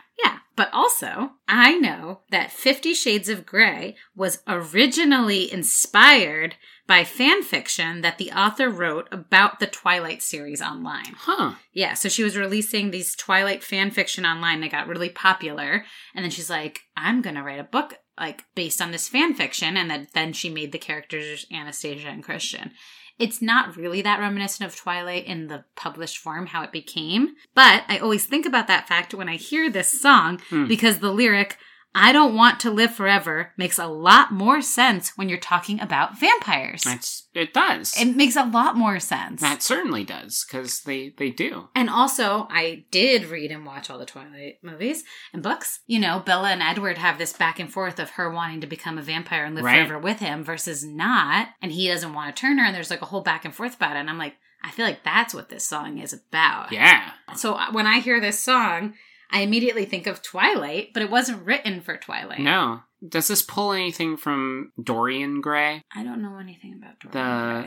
But 0.57 0.71
also, 0.73 1.33
I 1.49 1.77
know 1.79 2.21
that 2.31 2.53
Fifty 2.53 2.95
Shades 2.95 3.29
of 3.29 3.45
Grey 3.45 3.97
was 4.15 4.43
originally 4.47 5.53
inspired 5.53 6.57
by 6.87 7.03
fan 7.03 7.43
fiction 7.43 8.03
that 8.03 8.19
the 8.19 8.31
author 8.31 8.69
wrote 8.69 9.09
about 9.11 9.59
the 9.59 9.67
Twilight 9.67 10.23
series 10.23 10.61
online. 10.61 11.15
Huh. 11.17 11.55
Yeah, 11.73 11.95
so 11.95 12.09
she 12.09 12.23
was 12.23 12.37
releasing 12.37 12.91
these 12.91 13.17
Twilight 13.17 13.65
fan 13.65 13.91
fiction 13.91 14.27
online 14.27 14.61
They 14.61 14.69
got 14.69 14.87
really 14.87 15.09
popular, 15.09 15.85
and 16.15 16.25
then 16.25 16.31
she's 16.31 16.51
like, 16.51 16.81
I'm 16.97 17.23
gonna 17.23 17.43
write 17.43 17.61
a 17.61 17.65
book 17.65 17.95
like 18.19 18.45
based 18.55 18.81
on 18.81 18.93
this 18.93 19.09
fan 19.09 19.35
fiction, 19.35 19.77
and 19.77 19.91
that 19.91 20.13
then 20.13 20.33
she 20.33 20.49
made 20.51 20.73
the 20.73 20.79
characters 20.79 21.47
Anastasia 21.53 22.09
and 22.09 22.23
Christian. 22.23 22.73
It's 23.19 23.41
not 23.41 23.77
really 23.77 24.03
that 24.03 24.19
reminiscent 24.19 24.69
of 24.69 24.77
Twilight 24.77 25.25
in 25.27 25.47
the 25.47 25.65
published 25.77 26.19
form, 26.19 26.47
how 26.47 26.63
it 26.63 26.73
became. 26.73 27.35
But 27.55 27.85
I 27.89 27.99
always 27.99 28.27
think 28.27 28.45
about 28.45 28.67
that 28.67 28.89
fact 28.89 29.15
when 29.15 29.29
I 29.29 29.37
hear 29.37 29.71
this 29.71 30.01
song 30.01 30.41
Hmm. 30.51 30.67
because 30.67 30.99
the 30.99 31.13
lyric, 31.13 31.57
I 31.97 32.13
don't 32.13 32.35
want 32.35 32.59
to 32.61 32.71
live 32.71 32.93
forever, 32.93 33.53
makes 33.57 33.79
a 33.79 33.87
lot 33.87 34.33
more 34.33 34.61
sense 34.61 35.13
when 35.17 35.29
you're 35.29 35.39
talking 35.39 35.81
about 35.81 36.19
vampires. 36.19 36.83
That's 36.83 37.29
it 37.35 37.53
does. 37.53 37.95
it 38.01 38.17
makes 38.17 38.37
a 38.37 38.45
lot 38.45 38.77
more 38.77 38.99
sense. 39.01 39.41
that 39.41 39.63
certainly 39.63 40.05
does, 40.05 40.45
because 40.47 40.83
they, 40.83 41.15
they 41.19 41.31
do. 41.31 41.69
and 41.75 41.89
also, 41.91 42.47
I 42.51 42.85
did 42.91 43.27
read 43.27 43.51
and 43.51 43.65
watch 43.67 43.91
all 43.91 43.99
the 43.99 44.07
Twilight 44.07 44.59
movies 44.63 45.05
and 45.33 45.43
books. 45.43 45.81
You 45.87 45.99
know, 46.01 46.21
Bella 46.25 46.51
and 46.51 46.63
Edward 46.63 46.99
have 46.99 47.19
this 47.19 47.33
back 47.33 47.59
and 47.59 47.73
forth 47.73 47.99
of 47.99 48.11
her 48.11 48.31
wanting 48.31 48.61
to 48.63 48.67
become 48.67 48.99
a 48.99 49.03
vampire 49.03 49.45
and 49.45 49.55
live 49.55 49.65
Right. 49.65 49.77
forever 49.87 49.99
with 49.99 50.19
him 50.21 50.45
versus 50.45 50.85
not. 50.85 51.49
And 51.63 51.73
he 51.73 51.89
doesn't 51.89 52.13
want 52.15 52.35
to 52.35 52.41
turn 52.41 52.59
her. 52.59 52.65
And 52.65 52.75
there's 52.75 52.91
like 52.91 53.03
a 53.03 53.07
whole 53.07 53.23
back 53.23 53.45
and 53.45 53.55
forth 53.55 53.77
about 53.77 53.97
it. 53.97 54.01
And 54.01 54.11
I'm 54.11 54.19
like, 54.19 54.35
I 54.63 54.71
feel 54.71 54.87
like 54.87 55.05
that's 55.05 55.35
what 55.35 55.49
this 55.49 55.69
song 55.69 55.99
is 55.99 56.13
about. 56.13 56.73
Yeah. 56.73 57.11
So 57.37 57.55
uh, 57.55 57.71
when 57.73 57.87
I 57.87 57.99
hear 58.01 58.21
this 58.21 58.39
song, 58.41 58.95
I 59.35 59.41
immediately 59.41 59.85
think 59.85 60.07
of 60.07 60.23
Twilight, 60.23 60.91
but 60.95 61.03
it 61.03 61.11
wasn't 61.11 61.45
written 61.45 61.81
for 61.83 61.97
Twilight. 61.97 62.39
No. 62.41 62.81
Does 63.07 63.29
this 63.29 63.43
pull 63.43 63.73
anything 63.73 64.17
from 64.17 64.73
Dorian 64.83 65.43
Gray? 65.43 65.83
I 65.95 66.03
don't 66.05 66.23
know 66.23 66.39
anything 66.39 66.73
about 66.81 67.01
The 67.01 67.09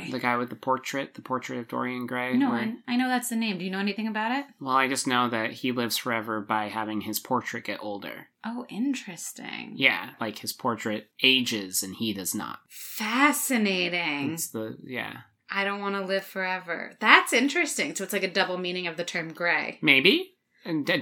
Gray. 0.02 0.10
the 0.12 0.18
guy 0.20 0.36
with 0.38 0.50
the 0.50 0.56
portrait, 0.56 1.14
the 1.14 1.22
portrait 1.22 1.60
of 1.60 1.68
Dorian 1.68 2.08
Gray? 2.08 2.36
no, 2.36 2.50
where- 2.50 2.76
I, 2.88 2.94
I 2.94 2.96
know 2.96 3.08
that's 3.08 3.30
the 3.30 3.36
name. 3.36 3.60
Do 3.60 3.66
you 3.66 3.70
know 3.70 3.78
anything 3.78 4.08
about 4.08 4.32
it? 4.32 4.46
well, 4.60 4.76
I 4.76 4.88
just 4.88 5.06
know 5.06 5.30
that 5.30 5.52
he 5.52 5.72
lives 5.72 5.98
forever 5.98 6.42
by 6.42 6.70
having 6.70 7.02
his 7.02 7.20
portrait 7.20 7.66
get 7.66 7.80
older. 7.84 8.30
Oh, 8.44 8.66
interesting. 8.70 9.74
Yeah, 9.76 10.12
like 10.20 10.40
his 10.40 10.54
portrait 10.54 11.10
ages 11.22 11.84
and 11.84 11.94
he 11.96 12.14
does 12.14 12.34
not. 12.34 12.60
Fascinating. 12.70 14.34
It's 14.34 14.48
the 14.50 14.78
yeah. 14.84 15.18
I 15.50 15.64
don't 15.64 15.80
want 15.82 15.96
to 15.96 16.06
live 16.06 16.26
forever. 16.26 16.94
That's 17.00 17.32
interesting. 17.32 17.96
So 17.96 18.04
it's 18.04 18.14
like 18.14 18.24
a 18.24 18.32
double 18.32 18.58
meaning 18.58 18.88
of 18.88 18.98
the 18.98 19.06
term 19.06 19.32
gray. 19.34 19.80
Maybe. 19.82 20.34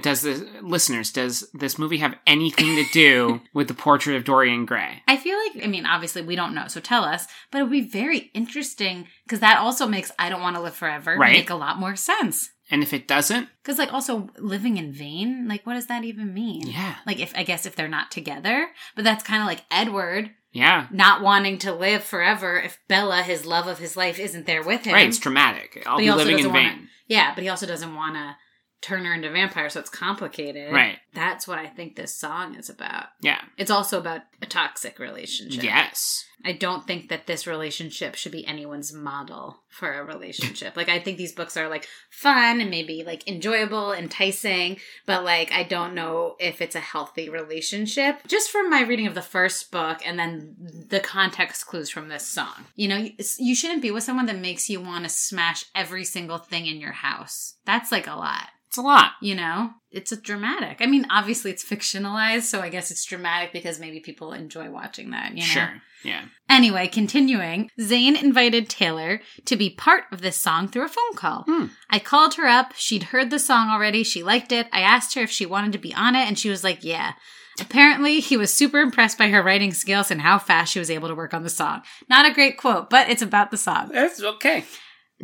Does 0.02 0.22
the 0.22 0.48
listeners 0.62 1.10
does 1.10 1.48
this 1.52 1.78
movie 1.78 1.98
have 1.98 2.14
anything 2.26 2.76
to 2.76 2.84
do 2.92 3.40
with 3.52 3.68
the 3.68 3.74
portrait 3.74 4.16
of 4.16 4.24
Dorian 4.24 4.64
Gray? 4.66 5.02
I 5.08 5.16
feel 5.16 5.36
like, 5.38 5.64
I 5.64 5.66
mean, 5.66 5.86
obviously 5.86 6.22
we 6.22 6.36
don't 6.36 6.54
know, 6.54 6.68
so 6.68 6.80
tell 6.80 7.04
us, 7.04 7.26
but 7.50 7.58
it 7.58 7.62
would 7.62 7.70
be 7.72 7.80
very 7.80 8.30
interesting 8.34 9.08
because 9.24 9.40
that 9.40 9.58
also 9.58 9.86
makes 9.86 10.12
I 10.18 10.28
don't 10.28 10.40
want 10.42 10.56
to 10.56 10.62
live 10.62 10.74
forever 10.74 11.16
Right. 11.16 11.32
make 11.32 11.50
a 11.50 11.54
lot 11.56 11.78
more 11.78 11.96
sense. 11.96 12.50
And 12.70 12.82
if 12.82 12.92
it 12.92 13.06
doesn't, 13.06 13.48
Because, 13.62 13.78
like, 13.78 13.92
also 13.92 14.28
living 14.38 14.76
in 14.76 14.92
vain, 14.92 15.46
like, 15.46 15.64
what 15.64 15.74
does 15.74 15.86
that 15.86 16.02
even 16.02 16.34
mean? 16.34 16.66
yeah, 16.66 16.96
Like, 17.06 17.20
if 17.20 17.32
I 17.36 17.44
guess 17.44 17.64
if 17.64 17.76
they're 17.76 17.86
not 17.86 18.10
together, 18.10 18.70
but 18.96 19.04
that's 19.04 19.22
kind 19.22 19.40
of 19.40 19.46
like 19.46 19.62
Edward 19.70 20.30
yeah, 20.52 20.86
not 20.90 21.22
wanting 21.22 21.58
to 21.58 21.72
live 21.72 22.02
forever 22.02 22.58
if 22.58 22.78
Bella, 22.88 23.22
his 23.22 23.44
love 23.46 23.66
of 23.68 23.78
his 23.78 23.96
life, 23.96 24.18
isn't 24.18 24.46
there 24.46 24.62
with 24.64 24.84
him. 24.84 24.94
right. 24.94 25.06
It's 25.06 25.18
dramatic. 25.18 25.82
I'll 25.86 25.96
But 25.98 26.02
be 26.02 26.10
living 26.10 26.38
in 26.40 26.44
vain. 26.52 26.52
wanna- 26.52 26.88
Yeah, 27.06 27.34
but 27.34 27.42
he 27.44 27.48
also 27.50 27.66
doesn't 27.66 27.94
want 27.94 28.16
to 28.16 28.36
turn 28.80 29.04
her 29.04 29.14
into 29.14 29.28
a 29.28 29.32
vampire, 29.32 29.68
so 29.68 29.80
it's 29.80 29.90
complicated. 29.90 30.72
Right. 30.72 30.98
That's 31.14 31.48
what 31.48 31.58
I 31.58 31.66
think 31.66 31.96
this 31.96 32.14
song 32.14 32.54
is 32.54 32.68
about. 32.68 33.06
Yeah. 33.20 33.40
It's 33.56 33.70
also 33.70 33.98
about 33.98 34.22
a 34.42 34.46
toxic 34.46 34.98
relationship. 34.98 35.62
Yes. 35.62 36.24
I 36.44 36.52
don't 36.52 36.86
think 36.86 37.08
that 37.08 37.26
this 37.26 37.46
relationship 37.46 38.14
should 38.14 38.32
be 38.32 38.46
anyone's 38.46 38.92
model 38.92 39.62
for 39.68 39.92
a 39.92 40.04
relationship. 40.04 40.76
like 40.76 40.88
I 40.88 41.00
think 41.00 41.18
these 41.18 41.32
books 41.32 41.56
are 41.56 41.68
like 41.68 41.88
fun 42.10 42.60
and 42.60 42.70
maybe 42.70 43.02
like 43.04 43.26
enjoyable, 43.26 43.92
enticing, 43.92 44.78
but 45.06 45.24
like 45.24 45.50
I 45.52 45.62
don't 45.62 45.94
know 45.94 46.36
if 46.38 46.60
it's 46.60 46.76
a 46.76 46.80
healthy 46.80 47.28
relationship. 47.28 48.26
Just 48.28 48.50
from 48.50 48.70
my 48.70 48.82
reading 48.82 49.06
of 49.06 49.14
the 49.14 49.22
first 49.22 49.70
book 49.70 49.98
and 50.04 50.18
then 50.18 50.54
the 50.88 51.00
context 51.00 51.66
clues 51.66 51.90
from 51.90 52.08
this 52.08 52.26
song. 52.26 52.66
You 52.74 52.88
know, 52.88 52.96
you, 52.96 53.12
you 53.38 53.54
shouldn't 53.54 53.82
be 53.82 53.90
with 53.90 54.04
someone 54.04 54.26
that 54.26 54.38
makes 54.38 54.68
you 54.68 54.80
want 54.80 55.04
to 55.04 55.10
smash 55.10 55.64
every 55.74 56.04
single 56.04 56.38
thing 56.38 56.66
in 56.66 56.80
your 56.80 56.92
house. 56.92 57.54
That's 57.64 57.90
like 57.90 58.06
a 58.06 58.14
lot. 58.14 58.48
It's 58.68 58.76
a 58.76 58.82
lot. 58.82 59.12
You 59.20 59.34
know, 59.34 59.70
it's 59.90 60.12
a 60.12 60.16
dramatic. 60.16 60.78
I 60.80 60.86
mean, 60.86 61.06
obviously 61.10 61.50
it's 61.50 61.64
fictionalized, 61.64 62.42
so 62.42 62.60
I 62.60 62.68
guess 62.68 62.90
it's 62.90 63.04
dramatic 63.04 63.52
because 63.52 63.80
maybe 63.80 64.00
people 64.00 64.32
enjoy 64.32 64.70
watching 64.70 65.10
that. 65.10 65.30
You 65.30 65.38
know? 65.38 65.44
Sure. 65.44 65.82
Yeah. 66.04 66.24
Anyway, 66.48 66.88
continuing, 66.88 67.70
Zayn 67.80 68.20
invited 68.20 68.68
Taylor 68.68 69.20
to 69.44 69.56
be 69.56 69.70
part 69.70 70.04
of 70.12 70.22
this 70.22 70.36
song 70.36 70.68
through 70.68 70.84
a 70.84 70.88
phone 70.88 71.14
call. 71.16 71.44
Hmm. 71.48 71.66
I 71.90 71.98
called 71.98 72.34
her 72.34 72.46
up. 72.46 72.74
She'd 72.76 73.04
heard 73.04 73.30
the 73.30 73.38
song 73.38 73.68
already. 73.68 74.04
She 74.04 74.22
liked 74.22 74.52
it. 74.52 74.68
I 74.72 74.80
asked 74.80 75.14
her 75.14 75.22
if 75.22 75.30
she 75.30 75.46
wanted 75.46 75.72
to 75.72 75.78
be 75.78 75.94
on 75.94 76.14
it, 76.14 76.28
and 76.28 76.38
she 76.38 76.50
was 76.50 76.62
like, 76.62 76.84
yeah. 76.84 77.14
Apparently, 77.58 78.20
he 78.20 78.36
was 78.36 78.52
super 78.52 78.80
impressed 78.80 79.16
by 79.16 79.28
her 79.28 79.42
writing 79.42 79.72
skills 79.72 80.10
and 80.10 80.20
how 80.20 80.38
fast 80.38 80.72
she 80.72 80.78
was 80.78 80.90
able 80.90 81.08
to 81.08 81.14
work 81.14 81.32
on 81.32 81.42
the 81.42 81.50
song. 81.50 81.82
Not 82.08 82.30
a 82.30 82.34
great 82.34 82.58
quote, 82.58 82.90
but 82.90 83.08
it's 83.08 83.22
about 83.22 83.50
the 83.50 83.56
song. 83.56 83.90
That's 83.92 84.22
okay. 84.22 84.64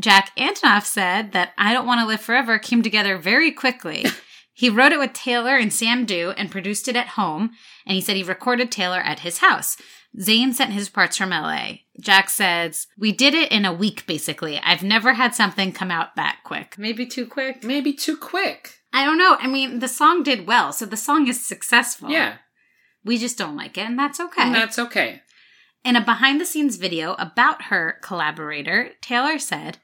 Jack 0.01 0.35
Antonoff 0.39 0.85
said 0.85 1.33
that 1.33 1.53
I 1.59 1.75
Don't 1.75 1.87
Want 1.87 2.01
to 2.01 2.07
Live 2.07 2.23
Forever 2.23 2.59
came 2.59 2.83
together 2.83 3.19
very 3.19 3.53
quickly. 3.53 4.07
he 4.53 4.69
wrote 4.69 4.93
it 4.93 4.99
with 4.99 5.13
Taylor 5.13 5.57
and 5.57 5.73
Sam 5.73 6.05
Dew 6.05 6.31
and 6.37 6.51
produced 6.51 6.89
it 6.89 6.97
at 6.97 7.09
home, 7.09 7.53
and 7.87 7.95
he 7.95 8.01
said 8.01 8.17
he 8.17 8.23
recorded 8.23 8.71
Taylor 8.71 9.01
at 9.01 9.21
his 9.21 9.39
house. 9.39 9.77
Zayn 10.19 10.53
sent 10.53 10.73
his 10.73 10.91
parts 10.91 11.17
from 11.17 11.31
LA. 11.31 11.79
Jack 11.99 12.29
says, 12.29 12.87
We 12.99 13.13
did 13.13 13.33
it 13.33 13.51
in 13.51 13.65
a 13.65 13.73
week, 13.73 14.07
basically. 14.07 14.59
I've 14.59 14.83
never 14.83 15.15
had 15.15 15.35
something 15.35 15.73
come 15.73 15.91
out 15.91 16.17
that 16.17 16.41
quick. 16.45 16.77
Maybe 16.77 17.07
too 17.07 17.27
quick? 17.27 17.65
Maybe 17.65 17.95
too 17.95 18.17
quick. 18.17 18.81
I 18.93 19.07
don't 19.07 19.17
know. 19.17 19.37
I 19.41 19.47
mean, 19.47 19.79
the 19.79 19.89
song 19.89 20.23
did 20.23 20.47
well, 20.47 20.73
so 20.73 20.85
the 20.85 20.99
song 20.99 21.29
is 21.29 21.45
successful. 21.45 22.11
Yeah. 22.11 22.37
We 23.05 23.17
just 23.17 23.39
don't 23.39 23.57
like 23.57 23.79
it, 23.79 23.87
and 23.87 23.99
that's 23.99 24.21
okay. 24.21 24.43
And 24.43 24.55
that's 24.55 24.79
okay. 24.79 25.23
In 25.85 25.97
a 25.97 26.05
behind 26.05 26.41
the 26.41 26.45
scenes 26.45 26.77
video 26.77 27.15
about 27.15 27.63
her 27.65 27.97
collaborator, 28.03 28.91
Taylor 29.01 29.39
said, 29.39 29.79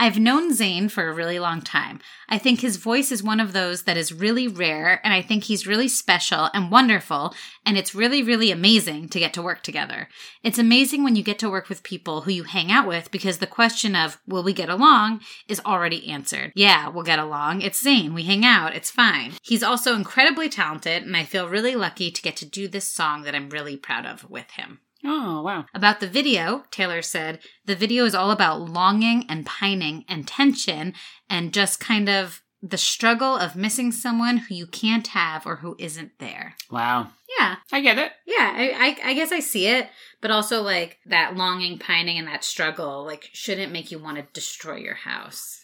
I've 0.00 0.18
known 0.18 0.50
Zayn 0.50 0.90
for 0.90 1.06
a 1.06 1.12
really 1.12 1.38
long 1.38 1.60
time. 1.60 2.00
I 2.26 2.38
think 2.38 2.60
his 2.60 2.78
voice 2.78 3.12
is 3.12 3.22
one 3.22 3.38
of 3.38 3.52
those 3.52 3.82
that 3.82 3.98
is 3.98 4.14
really 4.14 4.48
rare, 4.48 4.98
and 5.04 5.12
I 5.12 5.20
think 5.20 5.44
he's 5.44 5.66
really 5.66 5.88
special 5.88 6.48
and 6.54 6.70
wonderful, 6.70 7.34
and 7.66 7.76
it's 7.76 7.94
really, 7.94 8.22
really 8.22 8.50
amazing 8.50 9.10
to 9.10 9.18
get 9.18 9.34
to 9.34 9.42
work 9.42 9.62
together. 9.62 10.08
It's 10.42 10.58
amazing 10.58 11.04
when 11.04 11.16
you 11.16 11.22
get 11.22 11.38
to 11.40 11.50
work 11.50 11.68
with 11.68 11.82
people 11.82 12.22
who 12.22 12.30
you 12.30 12.44
hang 12.44 12.72
out 12.72 12.88
with 12.88 13.10
because 13.10 13.38
the 13.38 13.46
question 13.46 13.94
of, 13.94 14.18
will 14.26 14.42
we 14.42 14.54
get 14.54 14.70
along, 14.70 15.20
is 15.48 15.60
already 15.66 16.10
answered. 16.10 16.52
Yeah, 16.54 16.88
we'll 16.88 17.04
get 17.04 17.18
along. 17.18 17.60
It's 17.60 17.84
Zayn. 17.84 18.14
We 18.14 18.22
hang 18.22 18.42
out. 18.42 18.74
It's 18.74 18.90
fine. 18.90 19.32
He's 19.42 19.62
also 19.62 19.94
incredibly 19.94 20.48
talented, 20.48 21.02
and 21.02 21.14
I 21.14 21.24
feel 21.24 21.46
really 21.46 21.76
lucky 21.76 22.10
to 22.10 22.22
get 22.22 22.36
to 22.36 22.46
do 22.46 22.68
this 22.68 22.88
song 22.88 23.24
that 23.24 23.34
I'm 23.34 23.50
really 23.50 23.76
proud 23.76 24.06
of 24.06 24.30
with 24.30 24.50
him. 24.52 24.80
Oh, 25.04 25.42
wow. 25.42 25.66
About 25.74 26.00
the 26.00 26.06
video, 26.06 26.64
Taylor 26.70 27.02
said, 27.02 27.40
the 27.64 27.76
video 27.76 28.04
is 28.04 28.14
all 28.14 28.30
about 28.30 28.60
longing 28.60 29.24
and 29.28 29.46
pining 29.46 30.04
and 30.08 30.26
tension 30.26 30.94
and 31.28 31.52
just 31.52 31.80
kind 31.80 32.08
of 32.08 32.42
the 32.62 32.76
struggle 32.76 33.36
of 33.36 33.56
missing 33.56 33.90
someone 33.90 34.36
who 34.36 34.54
you 34.54 34.66
can't 34.66 35.06
have 35.08 35.46
or 35.46 35.56
who 35.56 35.76
isn't 35.78 36.12
there. 36.18 36.56
Wow. 36.70 37.08
Yeah, 37.38 37.56
I 37.72 37.80
get 37.80 37.98
it. 37.98 38.12
yeah, 38.26 38.52
I, 38.54 38.96
I, 39.02 39.10
I 39.10 39.14
guess 39.14 39.32
I 39.32 39.40
see 39.40 39.66
it, 39.66 39.88
but 40.20 40.30
also 40.30 40.60
like 40.60 40.98
that 41.06 41.36
longing, 41.36 41.78
pining, 41.78 42.18
and 42.18 42.28
that 42.28 42.44
struggle, 42.44 43.04
like, 43.04 43.30
shouldn't 43.32 43.72
make 43.72 43.90
you 43.90 43.98
want 43.98 44.18
to 44.18 44.26
destroy 44.34 44.76
your 44.76 44.94
house. 44.94 45.60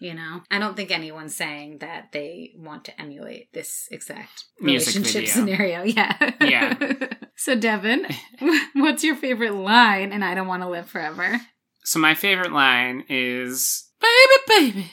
You 0.00 0.14
know, 0.14 0.42
I 0.50 0.58
don't 0.60 0.76
think 0.76 0.90
anyone's 0.92 1.34
saying 1.34 1.78
that 1.78 2.12
they 2.12 2.52
want 2.56 2.84
to 2.84 3.00
emulate 3.00 3.52
this 3.52 3.88
exact 3.90 4.44
Music 4.60 4.94
relationship 4.94 5.28
video. 5.28 5.30
scenario. 5.30 5.82
Yeah. 5.96 6.32
Yeah. 6.40 7.08
so, 7.36 7.54
Devin, 7.56 8.06
what's 8.74 9.02
your 9.02 9.16
favorite 9.16 9.54
line? 9.54 10.12
And 10.12 10.24
I 10.24 10.34
don't 10.34 10.46
want 10.46 10.62
to 10.62 10.68
live 10.68 10.88
forever. 10.88 11.40
So 11.84 11.98
my 11.98 12.14
favorite 12.14 12.52
line 12.52 13.04
is 13.08 13.88
Baby, 14.00 14.72
baby, 14.72 14.92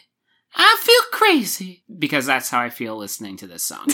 I 0.55 0.77
feel 0.81 1.01
crazy. 1.19 1.83
Because 1.99 2.25
that's 2.25 2.49
how 2.49 2.59
I 2.59 2.69
feel 2.69 2.97
listening 2.97 3.37
to 3.37 3.47
this 3.47 3.63
song. 3.63 3.87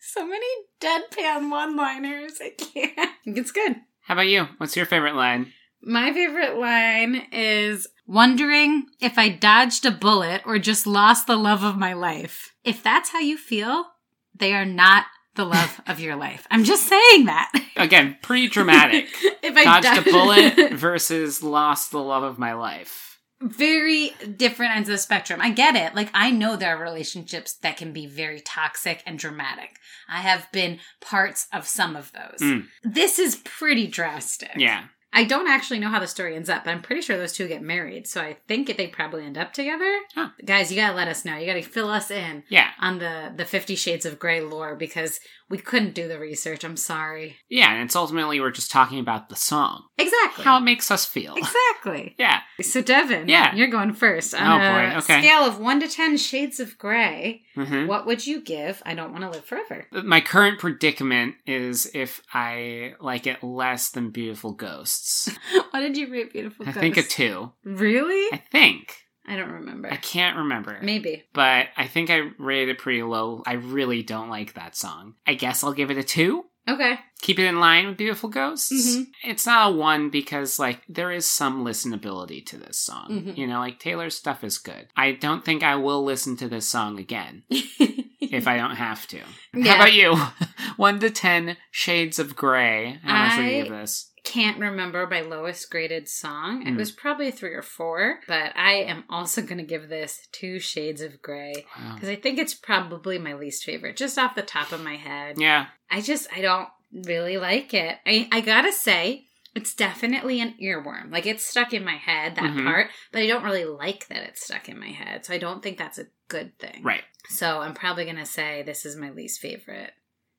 So 0.00 0.26
many 0.26 0.46
deadpan 0.80 1.50
one-liners. 1.50 2.34
I 2.40 2.50
can't. 2.56 3.10
It's 3.24 3.52
good. 3.52 3.76
how 4.02 4.14
about 4.14 4.28
you? 4.28 4.46
What's 4.58 4.76
your 4.76 4.86
favorite 4.86 5.14
line? 5.16 5.52
My 5.84 6.12
favorite 6.12 6.56
line 6.58 7.26
is 7.32 7.88
wondering 8.06 8.84
if 9.00 9.18
I 9.18 9.28
dodged 9.28 9.84
a 9.84 9.90
bullet 9.90 10.42
or 10.44 10.58
just 10.58 10.86
lost 10.86 11.26
the 11.26 11.36
love 11.36 11.64
of 11.64 11.76
my 11.76 11.92
life. 11.92 12.52
If 12.64 12.82
that's 12.82 13.10
how 13.10 13.18
you 13.20 13.36
feel, 13.36 13.86
they 14.34 14.54
are 14.54 14.64
not 14.64 15.06
the 15.34 15.44
love 15.44 15.80
of 15.86 15.98
your 15.98 16.14
life. 16.14 16.46
I'm 16.50 16.64
just 16.64 16.86
saying 16.86 17.24
that. 17.24 17.50
Again, 17.76 18.16
pretty 18.22 18.48
dramatic. 18.48 19.08
if 19.42 19.56
I 19.56 19.64
Dodged 19.80 20.04
do- 20.04 20.10
a 20.10 20.12
bullet 20.12 20.72
versus 20.74 21.42
lost 21.42 21.90
the 21.90 21.98
love 22.02 22.22
of 22.22 22.38
my 22.38 22.52
life. 22.52 23.18
very 23.40 24.10
different 24.36 24.76
ends 24.76 24.88
of 24.88 24.92
the 24.92 24.98
spectrum. 24.98 25.40
I 25.42 25.50
get 25.50 25.74
it. 25.74 25.96
Like 25.96 26.10
I 26.14 26.30
know 26.30 26.54
there 26.54 26.76
are 26.76 26.82
relationships 26.82 27.54
that 27.54 27.76
can 27.76 27.92
be 27.92 28.06
very 28.06 28.40
toxic 28.40 29.02
and 29.06 29.18
dramatic. 29.18 29.70
I 30.08 30.20
have 30.20 30.46
been 30.52 30.78
parts 31.00 31.48
of 31.52 31.66
some 31.66 31.96
of 31.96 32.12
those. 32.12 32.38
Mm. 32.40 32.66
This 32.84 33.18
is 33.18 33.36
pretty 33.42 33.86
drastic. 33.88 34.52
Yeah. 34.56 34.84
I 35.14 35.24
don't 35.24 35.48
actually 35.48 35.78
know 35.78 35.88
how 35.90 35.98
the 36.00 36.06
story 36.06 36.34
ends 36.36 36.48
up, 36.48 36.64
but 36.64 36.70
I'm 36.70 36.80
pretty 36.82 37.02
sure 37.02 37.18
those 37.18 37.34
two 37.34 37.46
get 37.46 37.60
married. 37.62 38.06
So 38.06 38.20
I 38.22 38.38
think 38.48 38.74
they 38.76 38.86
probably 38.86 39.24
end 39.24 39.36
up 39.36 39.52
together. 39.52 39.98
Huh. 40.14 40.30
Guys, 40.44 40.70
you 40.70 40.76
gotta 40.76 40.96
let 40.96 41.08
us 41.08 41.24
know. 41.24 41.36
You 41.36 41.46
gotta 41.46 41.62
fill 41.62 41.90
us 41.90 42.10
in 42.10 42.44
Yeah. 42.48 42.70
on 42.80 42.98
the 42.98 43.32
the 43.36 43.44
Fifty 43.44 43.74
Shades 43.74 44.06
of 44.06 44.18
Grey 44.18 44.40
lore 44.40 44.74
because 44.74 45.20
we 45.52 45.58
couldn't 45.58 45.94
do 45.94 46.08
the 46.08 46.18
research. 46.18 46.64
I'm 46.64 46.78
sorry. 46.78 47.36
Yeah, 47.50 47.70
and 47.74 47.82
it's 47.84 47.94
ultimately 47.94 48.40
we're 48.40 48.50
just 48.50 48.70
talking 48.70 48.98
about 48.98 49.28
the 49.28 49.36
song. 49.36 49.84
Exactly. 49.98 50.44
How 50.44 50.56
it 50.56 50.62
makes 50.62 50.90
us 50.90 51.04
feel. 51.04 51.34
exactly. 51.36 52.14
Yeah. 52.18 52.40
So 52.62 52.80
Devin, 52.80 53.28
Yeah. 53.28 53.54
you're 53.54 53.68
going 53.68 53.92
first. 53.92 54.34
On 54.34 54.40
Oh, 54.40 54.56
a 54.64 54.90
boy. 54.92 54.98
Okay. 55.00 55.20
scale 55.20 55.40
of 55.44 55.58
one 55.60 55.78
to 55.80 55.88
ten 55.88 56.16
shades 56.16 56.58
of 56.58 56.78
gray, 56.78 57.42
hmm 57.54 57.86
what 57.86 58.06
would 58.06 58.26
you 58.26 58.40
give? 58.40 58.82
I 58.86 58.94
don't 58.94 59.12
want 59.12 59.24
to 59.24 59.30
live 59.30 59.44
forever. 59.44 59.86
My 59.92 60.20
current 60.22 60.58
predicament 60.58 61.34
is 61.46 61.90
if 61.92 62.22
I 62.32 62.94
like 63.00 63.26
it 63.26 63.42
less 63.42 63.90
than 63.90 64.10
Beautiful 64.10 64.52
Ghosts. 64.52 65.28
what 65.70 65.80
did 65.80 65.96
you 65.98 66.10
rate 66.10 66.32
Beautiful 66.32 66.64
ghosts? 66.64 66.78
I 66.78 66.80
think 66.80 66.96
a 66.96 67.02
two. 67.02 67.52
Really? 67.64 68.26
I 68.32 68.42
think. 68.50 69.01
I 69.26 69.36
don't 69.36 69.50
remember. 69.52 69.90
I 69.92 69.96
can't 69.96 70.36
remember. 70.36 70.78
Maybe. 70.82 71.24
But 71.32 71.68
I 71.76 71.86
think 71.86 72.10
I 72.10 72.30
rated 72.38 72.70
it 72.70 72.78
pretty 72.78 73.02
low. 73.02 73.42
I 73.46 73.54
really 73.54 74.02
don't 74.02 74.28
like 74.30 74.54
that 74.54 74.76
song. 74.76 75.14
I 75.26 75.34
guess 75.34 75.62
I'll 75.62 75.72
give 75.72 75.90
it 75.90 75.96
a 75.98 76.02
two. 76.02 76.44
Okay. 76.68 76.96
Keep 77.22 77.40
it 77.40 77.46
in 77.46 77.58
line 77.58 77.88
with 77.88 77.96
Beautiful 77.96 78.28
Ghosts. 78.28 78.72
Mhm. 78.96 79.06
It's 79.24 79.46
not 79.46 79.72
a 79.72 79.74
one 79.74 80.10
because, 80.10 80.60
like, 80.60 80.82
there 80.88 81.10
is 81.10 81.26
some 81.26 81.64
listenability 81.64 82.44
to 82.46 82.56
this 82.56 82.78
song. 82.78 83.06
Mhm. 83.10 83.36
You 83.36 83.46
know, 83.48 83.58
like, 83.58 83.80
Taylor's 83.80 84.16
stuff 84.16 84.44
is 84.44 84.58
good. 84.58 84.86
I 84.96 85.12
don't 85.12 85.44
think 85.44 85.64
I 85.64 85.74
will 85.76 86.04
listen 86.04 86.36
to 86.36 86.48
this 86.48 86.68
song 86.68 87.00
again 87.00 87.42
if 87.50 88.46
I 88.46 88.56
don't 88.56 88.76
have 88.76 89.08
to. 89.08 89.18
Yeah. 89.54 89.72
How 89.72 89.74
about 89.76 89.92
you? 89.92 90.16
one 90.76 91.00
to 91.00 91.10
ten 91.10 91.56
shades 91.72 92.20
of 92.20 92.36
gray. 92.36 93.00
How 93.02 93.24
much 93.26 93.38
would 93.38 93.44
you 93.46 93.62
give 93.64 93.72
this? 93.72 94.11
Can't 94.24 94.58
remember 94.60 95.06
my 95.06 95.20
lowest 95.22 95.68
graded 95.70 96.08
song. 96.08 96.62
It 96.66 96.74
Mm. 96.74 96.76
was 96.76 96.92
probably 96.92 97.30
three 97.32 97.54
or 97.54 97.62
four, 97.62 98.20
but 98.28 98.52
I 98.56 98.74
am 98.74 99.04
also 99.10 99.42
going 99.42 99.58
to 99.58 99.64
give 99.64 99.88
this 99.88 100.28
two 100.30 100.58
shades 100.60 101.00
of 101.00 101.20
gray 101.20 101.66
Wow. 101.76 101.94
because 101.94 102.08
I 102.08 102.14
think 102.16 102.38
it's 102.38 102.54
probably 102.54 103.18
my 103.18 103.34
least 103.34 103.64
favorite, 103.64 103.96
just 103.96 104.18
off 104.18 104.34
the 104.36 104.42
top 104.42 104.70
of 104.72 104.82
my 104.82 104.94
head. 104.96 105.38
Yeah. 105.40 105.66
I 105.90 106.00
just 106.00 106.28
I 106.32 106.40
don't 106.40 106.68
really 106.92 107.36
like 107.38 107.74
it. 107.74 107.98
I 108.06 108.28
I 108.30 108.40
gotta 108.42 108.72
say 108.72 109.26
it's 109.54 109.74
definitely 109.74 110.40
an 110.40 110.54
earworm. 110.62 111.10
Like 111.10 111.26
it's 111.26 111.44
stuck 111.44 111.74
in 111.74 111.84
my 111.84 111.96
head 111.96 112.36
that 112.36 112.44
Mhm. 112.44 112.64
part, 112.64 112.90
but 113.10 113.22
I 113.22 113.26
don't 113.26 113.44
really 113.44 113.64
like 113.64 114.06
that 114.08 114.22
it's 114.22 114.44
stuck 114.44 114.68
in 114.68 114.78
my 114.78 114.88
head. 114.90 115.26
So 115.26 115.34
I 115.34 115.38
don't 115.38 115.62
think 115.62 115.78
that's 115.78 115.98
a 115.98 116.06
good 116.28 116.56
thing. 116.58 116.82
Right. 116.84 117.02
So 117.28 117.60
I'm 117.60 117.74
probably 117.74 118.04
gonna 118.04 118.24
say 118.24 118.62
this 118.62 118.86
is 118.86 118.94
my 118.96 119.10
least 119.10 119.40
favorite 119.40 119.92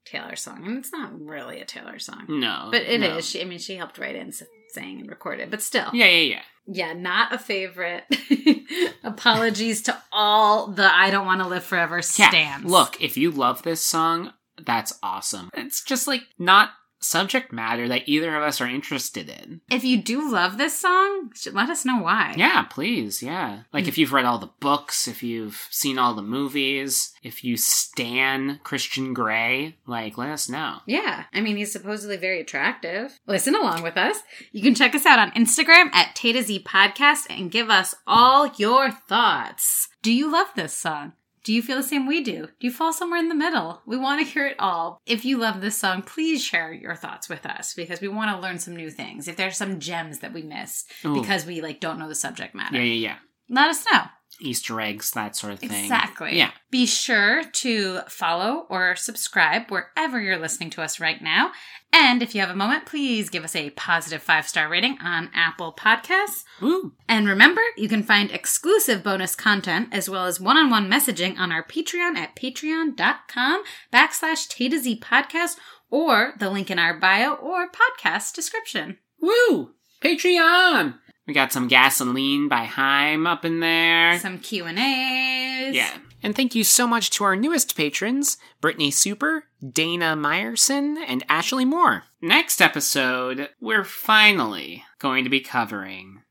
Taylor 0.06 0.36
song, 0.36 0.64
and 0.66 0.78
it's 0.78 0.92
not 0.92 1.12
really 1.20 1.60
a 1.62 1.66
Taylor 1.66 2.00
song, 2.00 2.26
No. 2.28 2.70
but 2.72 2.82
it 2.82 3.02
is. 3.02 3.10
no. 3.10 3.22
She, 3.22 3.42
I 3.42 3.46
mean, 3.46 3.60
she 3.60 3.76
helped 3.76 3.98
write 3.98 4.16
it 4.16 4.20
and 4.20 4.34
sang 4.70 5.00
and 5.00 5.10
record 5.10 5.40
it, 5.40 5.50
but 5.52 5.62
still, 5.62 5.90
Yeah, 5.94 6.06
yeah, 6.08 6.36
yeah. 6.36 6.42
yeah, 6.68 6.94
not 6.94 7.34
a 7.34 7.38
favorite. 7.40 8.04
Apologies 9.04 9.82
to 9.84 9.98
all 10.12 10.68
the 10.68 10.84
I 10.94 11.10
don't 11.10 11.26
want 11.26 11.42
to 11.42 11.48
live 11.48 11.64
forever 11.64 11.98
Yeah. 11.98 12.02
stands. 12.30 12.70
Look, 12.70 13.02
if 13.02 13.18
you 13.18 13.32
love 13.32 13.64
this 13.64 13.84
song, 13.84 14.34
that's 14.64 14.98
awesome. 15.02 15.50
It's 15.54 15.84
just 15.84 16.08
like 16.08 16.22
not 16.38 16.70
subject 17.04 17.52
matter 17.52 17.88
that 17.88 18.08
either 18.08 18.36
of 18.36 18.44
us 18.44 18.62
are 18.62 18.68
interested 18.68 19.30
in. 19.30 19.62
if 19.70 19.84
you 19.84 20.02
do 20.02 20.32
love 20.32 20.58
this 20.58 20.80
song, 20.80 21.32
let 21.52 21.70
us 21.70 21.86
know 21.86 22.02
why. 22.02 22.34
Yeah, 22.38 22.64
please, 22.64 23.22
yeah. 23.22 23.64
Like 23.72 23.86
mm. 23.86 23.88
if 23.88 23.98
you've 23.98 24.14
read 24.14 24.26
all 24.26 24.40
the 24.40 24.50
books, 24.60 25.08
if 25.08 25.24
you've 25.24 25.68
seen 25.70 25.98
all 25.98 26.14
the 26.14 26.22
movies, 26.22 27.14
if 27.22 27.44
you 27.44 27.58
stan 27.58 28.60
Christian 28.64 29.14
Grey, 29.14 29.78
like 29.86 30.18
let 30.18 30.30
us 30.30 30.50
know. 30.50 30.78
Yeah, 30.86 31.26
I 31.34 31.42
mean, 31.42 31.58
he's 31.58 31.72
supposedly 31.72 32.18
very 32.18 32.42
attractive. 32.42 33.20
Listen 33.28 33.56
along 33.56 33.84
with 33.84 33.98
us. 33.98 34.18
You 34.52 34.62
can 34.62 34.76
check 34.76 34.96
us 34.96 35.06
out 35.06 35.20
on 35.20 35.32
Instagram 35.32 35.94
at 35.94 36.16
Tay 36.16 36.34
to 36.34 36.44
Z 36.44 36.64
Podcast 36.66 37.26
and 37.30 37.52
give 37.52 37.70
us 37.70 37.96
all 38.08 38.48
your 38.58 38.92
thoughts. 38.92 39.90
Do 40.02 40.12
you 40.12 40.32
love 40.32 40.48
this 40.56 40.74
song? 40.74 41.14
Do 41.44 41.52
you 41.54 41.62
feel 41.62 41.78
the 41.78 41.84
same 41.84 42.08
we 42.08 42.24
do? 42.24 42.48
Do 42.48 42.68
you 42.68 42.72
fall 42.72 42.94
somewhere 42.94 43.20
in 43.20 43.28
the 43.28 43.36
middle? 43.36 43.82
We 43.86 43.98
want 43.98 44.22
to 44.26 44.32
hear 44.32 44.48
it 44.48 44.56
all. 44.60 45.02
If 45.06 45.26
you 45.26 45.38
love 45.38 45.60
this 45.60 45.78
song, 45.78 46.02
please 46.02 46.42
share 46.44 46.72
your 46.72 46.96
thoughts 46.96 47.28
with 47.28 47.46
us 47.46 47.74
because 47.74 48.00
we 48.00 48.08
want 48.08 48.32
to 48.36 48.42
learn 48.42 48.60
some 48.60 48.76
new 48.76 48.90
things. 48.90 49.28
If 49.28 49.36
there's 49.36 49.58
some 49.58 49.80
gems 49.80 50.20
that 50.20 50.34
we 50.34 50.42
missed 50.44 50.90
Ooh. 51.06 51.20
because 51.20 51.46
we 51.46 51.62
like 51.62 51.80
don't 51.82 52.00
know 52.00 52.08
the 52.08 52.16
subject 52.16 52.56
matter, 52.56 52.78
Yeah, 52.78 52.84
yeah, 52.84 53.08
yeah. 53.10 53.16
let 53.50 53.70
us 53.70 53.86
know. 53.92 54.02
Easter 54.40 54.82
eggs, 54.82 55.12
that 55.12 55.36
sort 55.36 55.54
of 55.54 55.60
thing. 55.60 55.72
Exactly. 55.72 56.38
Yeah. 56.38 56.52
Be 56.72 56.86
sure 56.86 57.44
to 57.44 58.02
follow 58.08 58.66
or 58.70 58.96
subscribe 58.96 59.70
wherever 59.70 60.20
you're 60.20 60.40
listening 60.40 60.70
to 60.72 60.82
us 60.82 61.00
right 61.00 61.22
now. 61.22 61.52
And 61.92 62.24
if 62.24 62.34
you 62.34 62.42
have 62.42 62.50
a 62.50 62.56
moment, 62.56 62.86
please 62.86 63.30
give 63.30 63.44
us 63.44 63.56
a 63.56 63.70
positive 63.72 64.24
five 64.24 64.48
star 64.48 64.68
rating 64.68 64.98
on 65.02 65.30
Apple 65.34 65.74
Podcasts. 65.78 66.44
Woo. 66.60 66.94
And 67.08 67.28
remember, 67.28 67.62
you 67.78 67.88
can 67.88 68.04
find 68.04 68.32
exclusive 68.32 69.04
bonus 69.04 69.36
content 69.36 69.90
as 69.92 70.10
well 70.10 70.26
as 70.26 70.42
one 70.42 70.58
on 70.58 70.70
one 70.70 70.90
messaging 70.90 71.38
on 71.38 71.52
our 71.52 71.64
Patreon 71.64 72.16
at 72.16 72.36
patreon.com 72.36 73.64
backslash 73.94 74.48
Tay 74.48 74.70
to 74.70 74.80
Z 74.80 75.00
podcast 75.00 75.58
or 75.92 76.34
the 76.40 76.50
link 76.50 76.72
in 76.72 76.80
our 76.80 76.98
bio 76.98 77.34
or 77.34 77.70
podcast 77.70 78.34
description. 78.34 78.98
Woo! 79.22 79.74
Patreon! 80.02 80.96
We 81.26 81.34
got 81.34 81.54
some 81.54 81.68
gasoline 81.68 82.50
by 82.50 82.66
HAIM 82.66 83.26
up 83.26 83.46
in 83.46 83.62
there. 83.62 84.20
Some 84.20 84.40
Q&As. 84.40 85.74
Yeah. 85.74 85.98
And 86.22 86.36
thank 86.36 86.56
you 86.56 86.64
so 86.64 86.86
much 86.88 87.10
to 87.12 87.24
our 87.24 87.36
newest 87.36 87.76
patrons, 87.76 88.38
Brittany 88.62 88.92
Super, 88.92 89.46
Dana 89.68 90.16
Meyerson, 90.18 90.98
and 91.06 91.24
Ashley 91.30 91.66
Moore. 91.66 92.04
Next 92.22 92.62
episode, 92.62 93.50
we're 93.62 93.84
finally 93.84 94.84
going 95.00 95.24
to 95.24 95.30
be 95.30 95.40
covering 95.40 96.22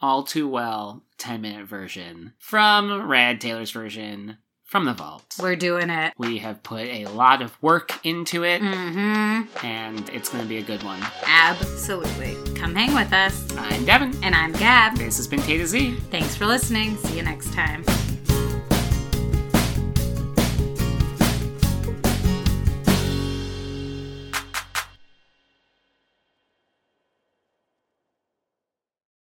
All 0.00 0.24
Too 0.24 0.48
Well 0.48 1.04
10 1.18 1.40
minute 1.40 1.66
version 1.66 2.32
from 2.38 3.08
Red 3.08 3.40
Taylor's 3.40 3.70
version 3.70 4.38
from 4.70 4.84
the 4.84 4.92
vault. 4.94 5.34
We're 5.42 5.56
doing 5.56 5.90
it. 5.90 6.14
We 6.16 6.38
have 6.38 6.62
put 6.62 6.82
a 6.82 7.06
lot 7.06 7.42
of 7.42 7.60
work 7.60 7.90
into 8.06 8.44
it, 8.44 8.62
Mm-hmm. 8.62 9.66
and 9.66 10.08
it's 10.10 10.28
going 10.28 10.44
to 10.44 10.48
be 10.48 10.58
a 10.58 10.62
good 10.62 10.82
one. 10.84 11.00
Absolutely. 11.26 12.36
Come 12.54 12.76
hang 12.76 12.94
with 12.94 13.12
us. 13.12 13.48
I'm 13.56 13.84
Devin. 13.84 14.14
And 14.22 14.32
I'm 14.32 14.52
Gab. 14.52 14.96
This 14.96 15.16
has 15.16 15.26
been 15.26 15.42
Tay 15.42 15.58
to 15.58 15.66
Z. 15.66 15.96
Thanks 16.12 16.36
for 16.36 16.46
listening. 16.46 16.96
See 16.98 17.16
you 17.16 17.24
next 17.24 17.52
time. 17.52 17.84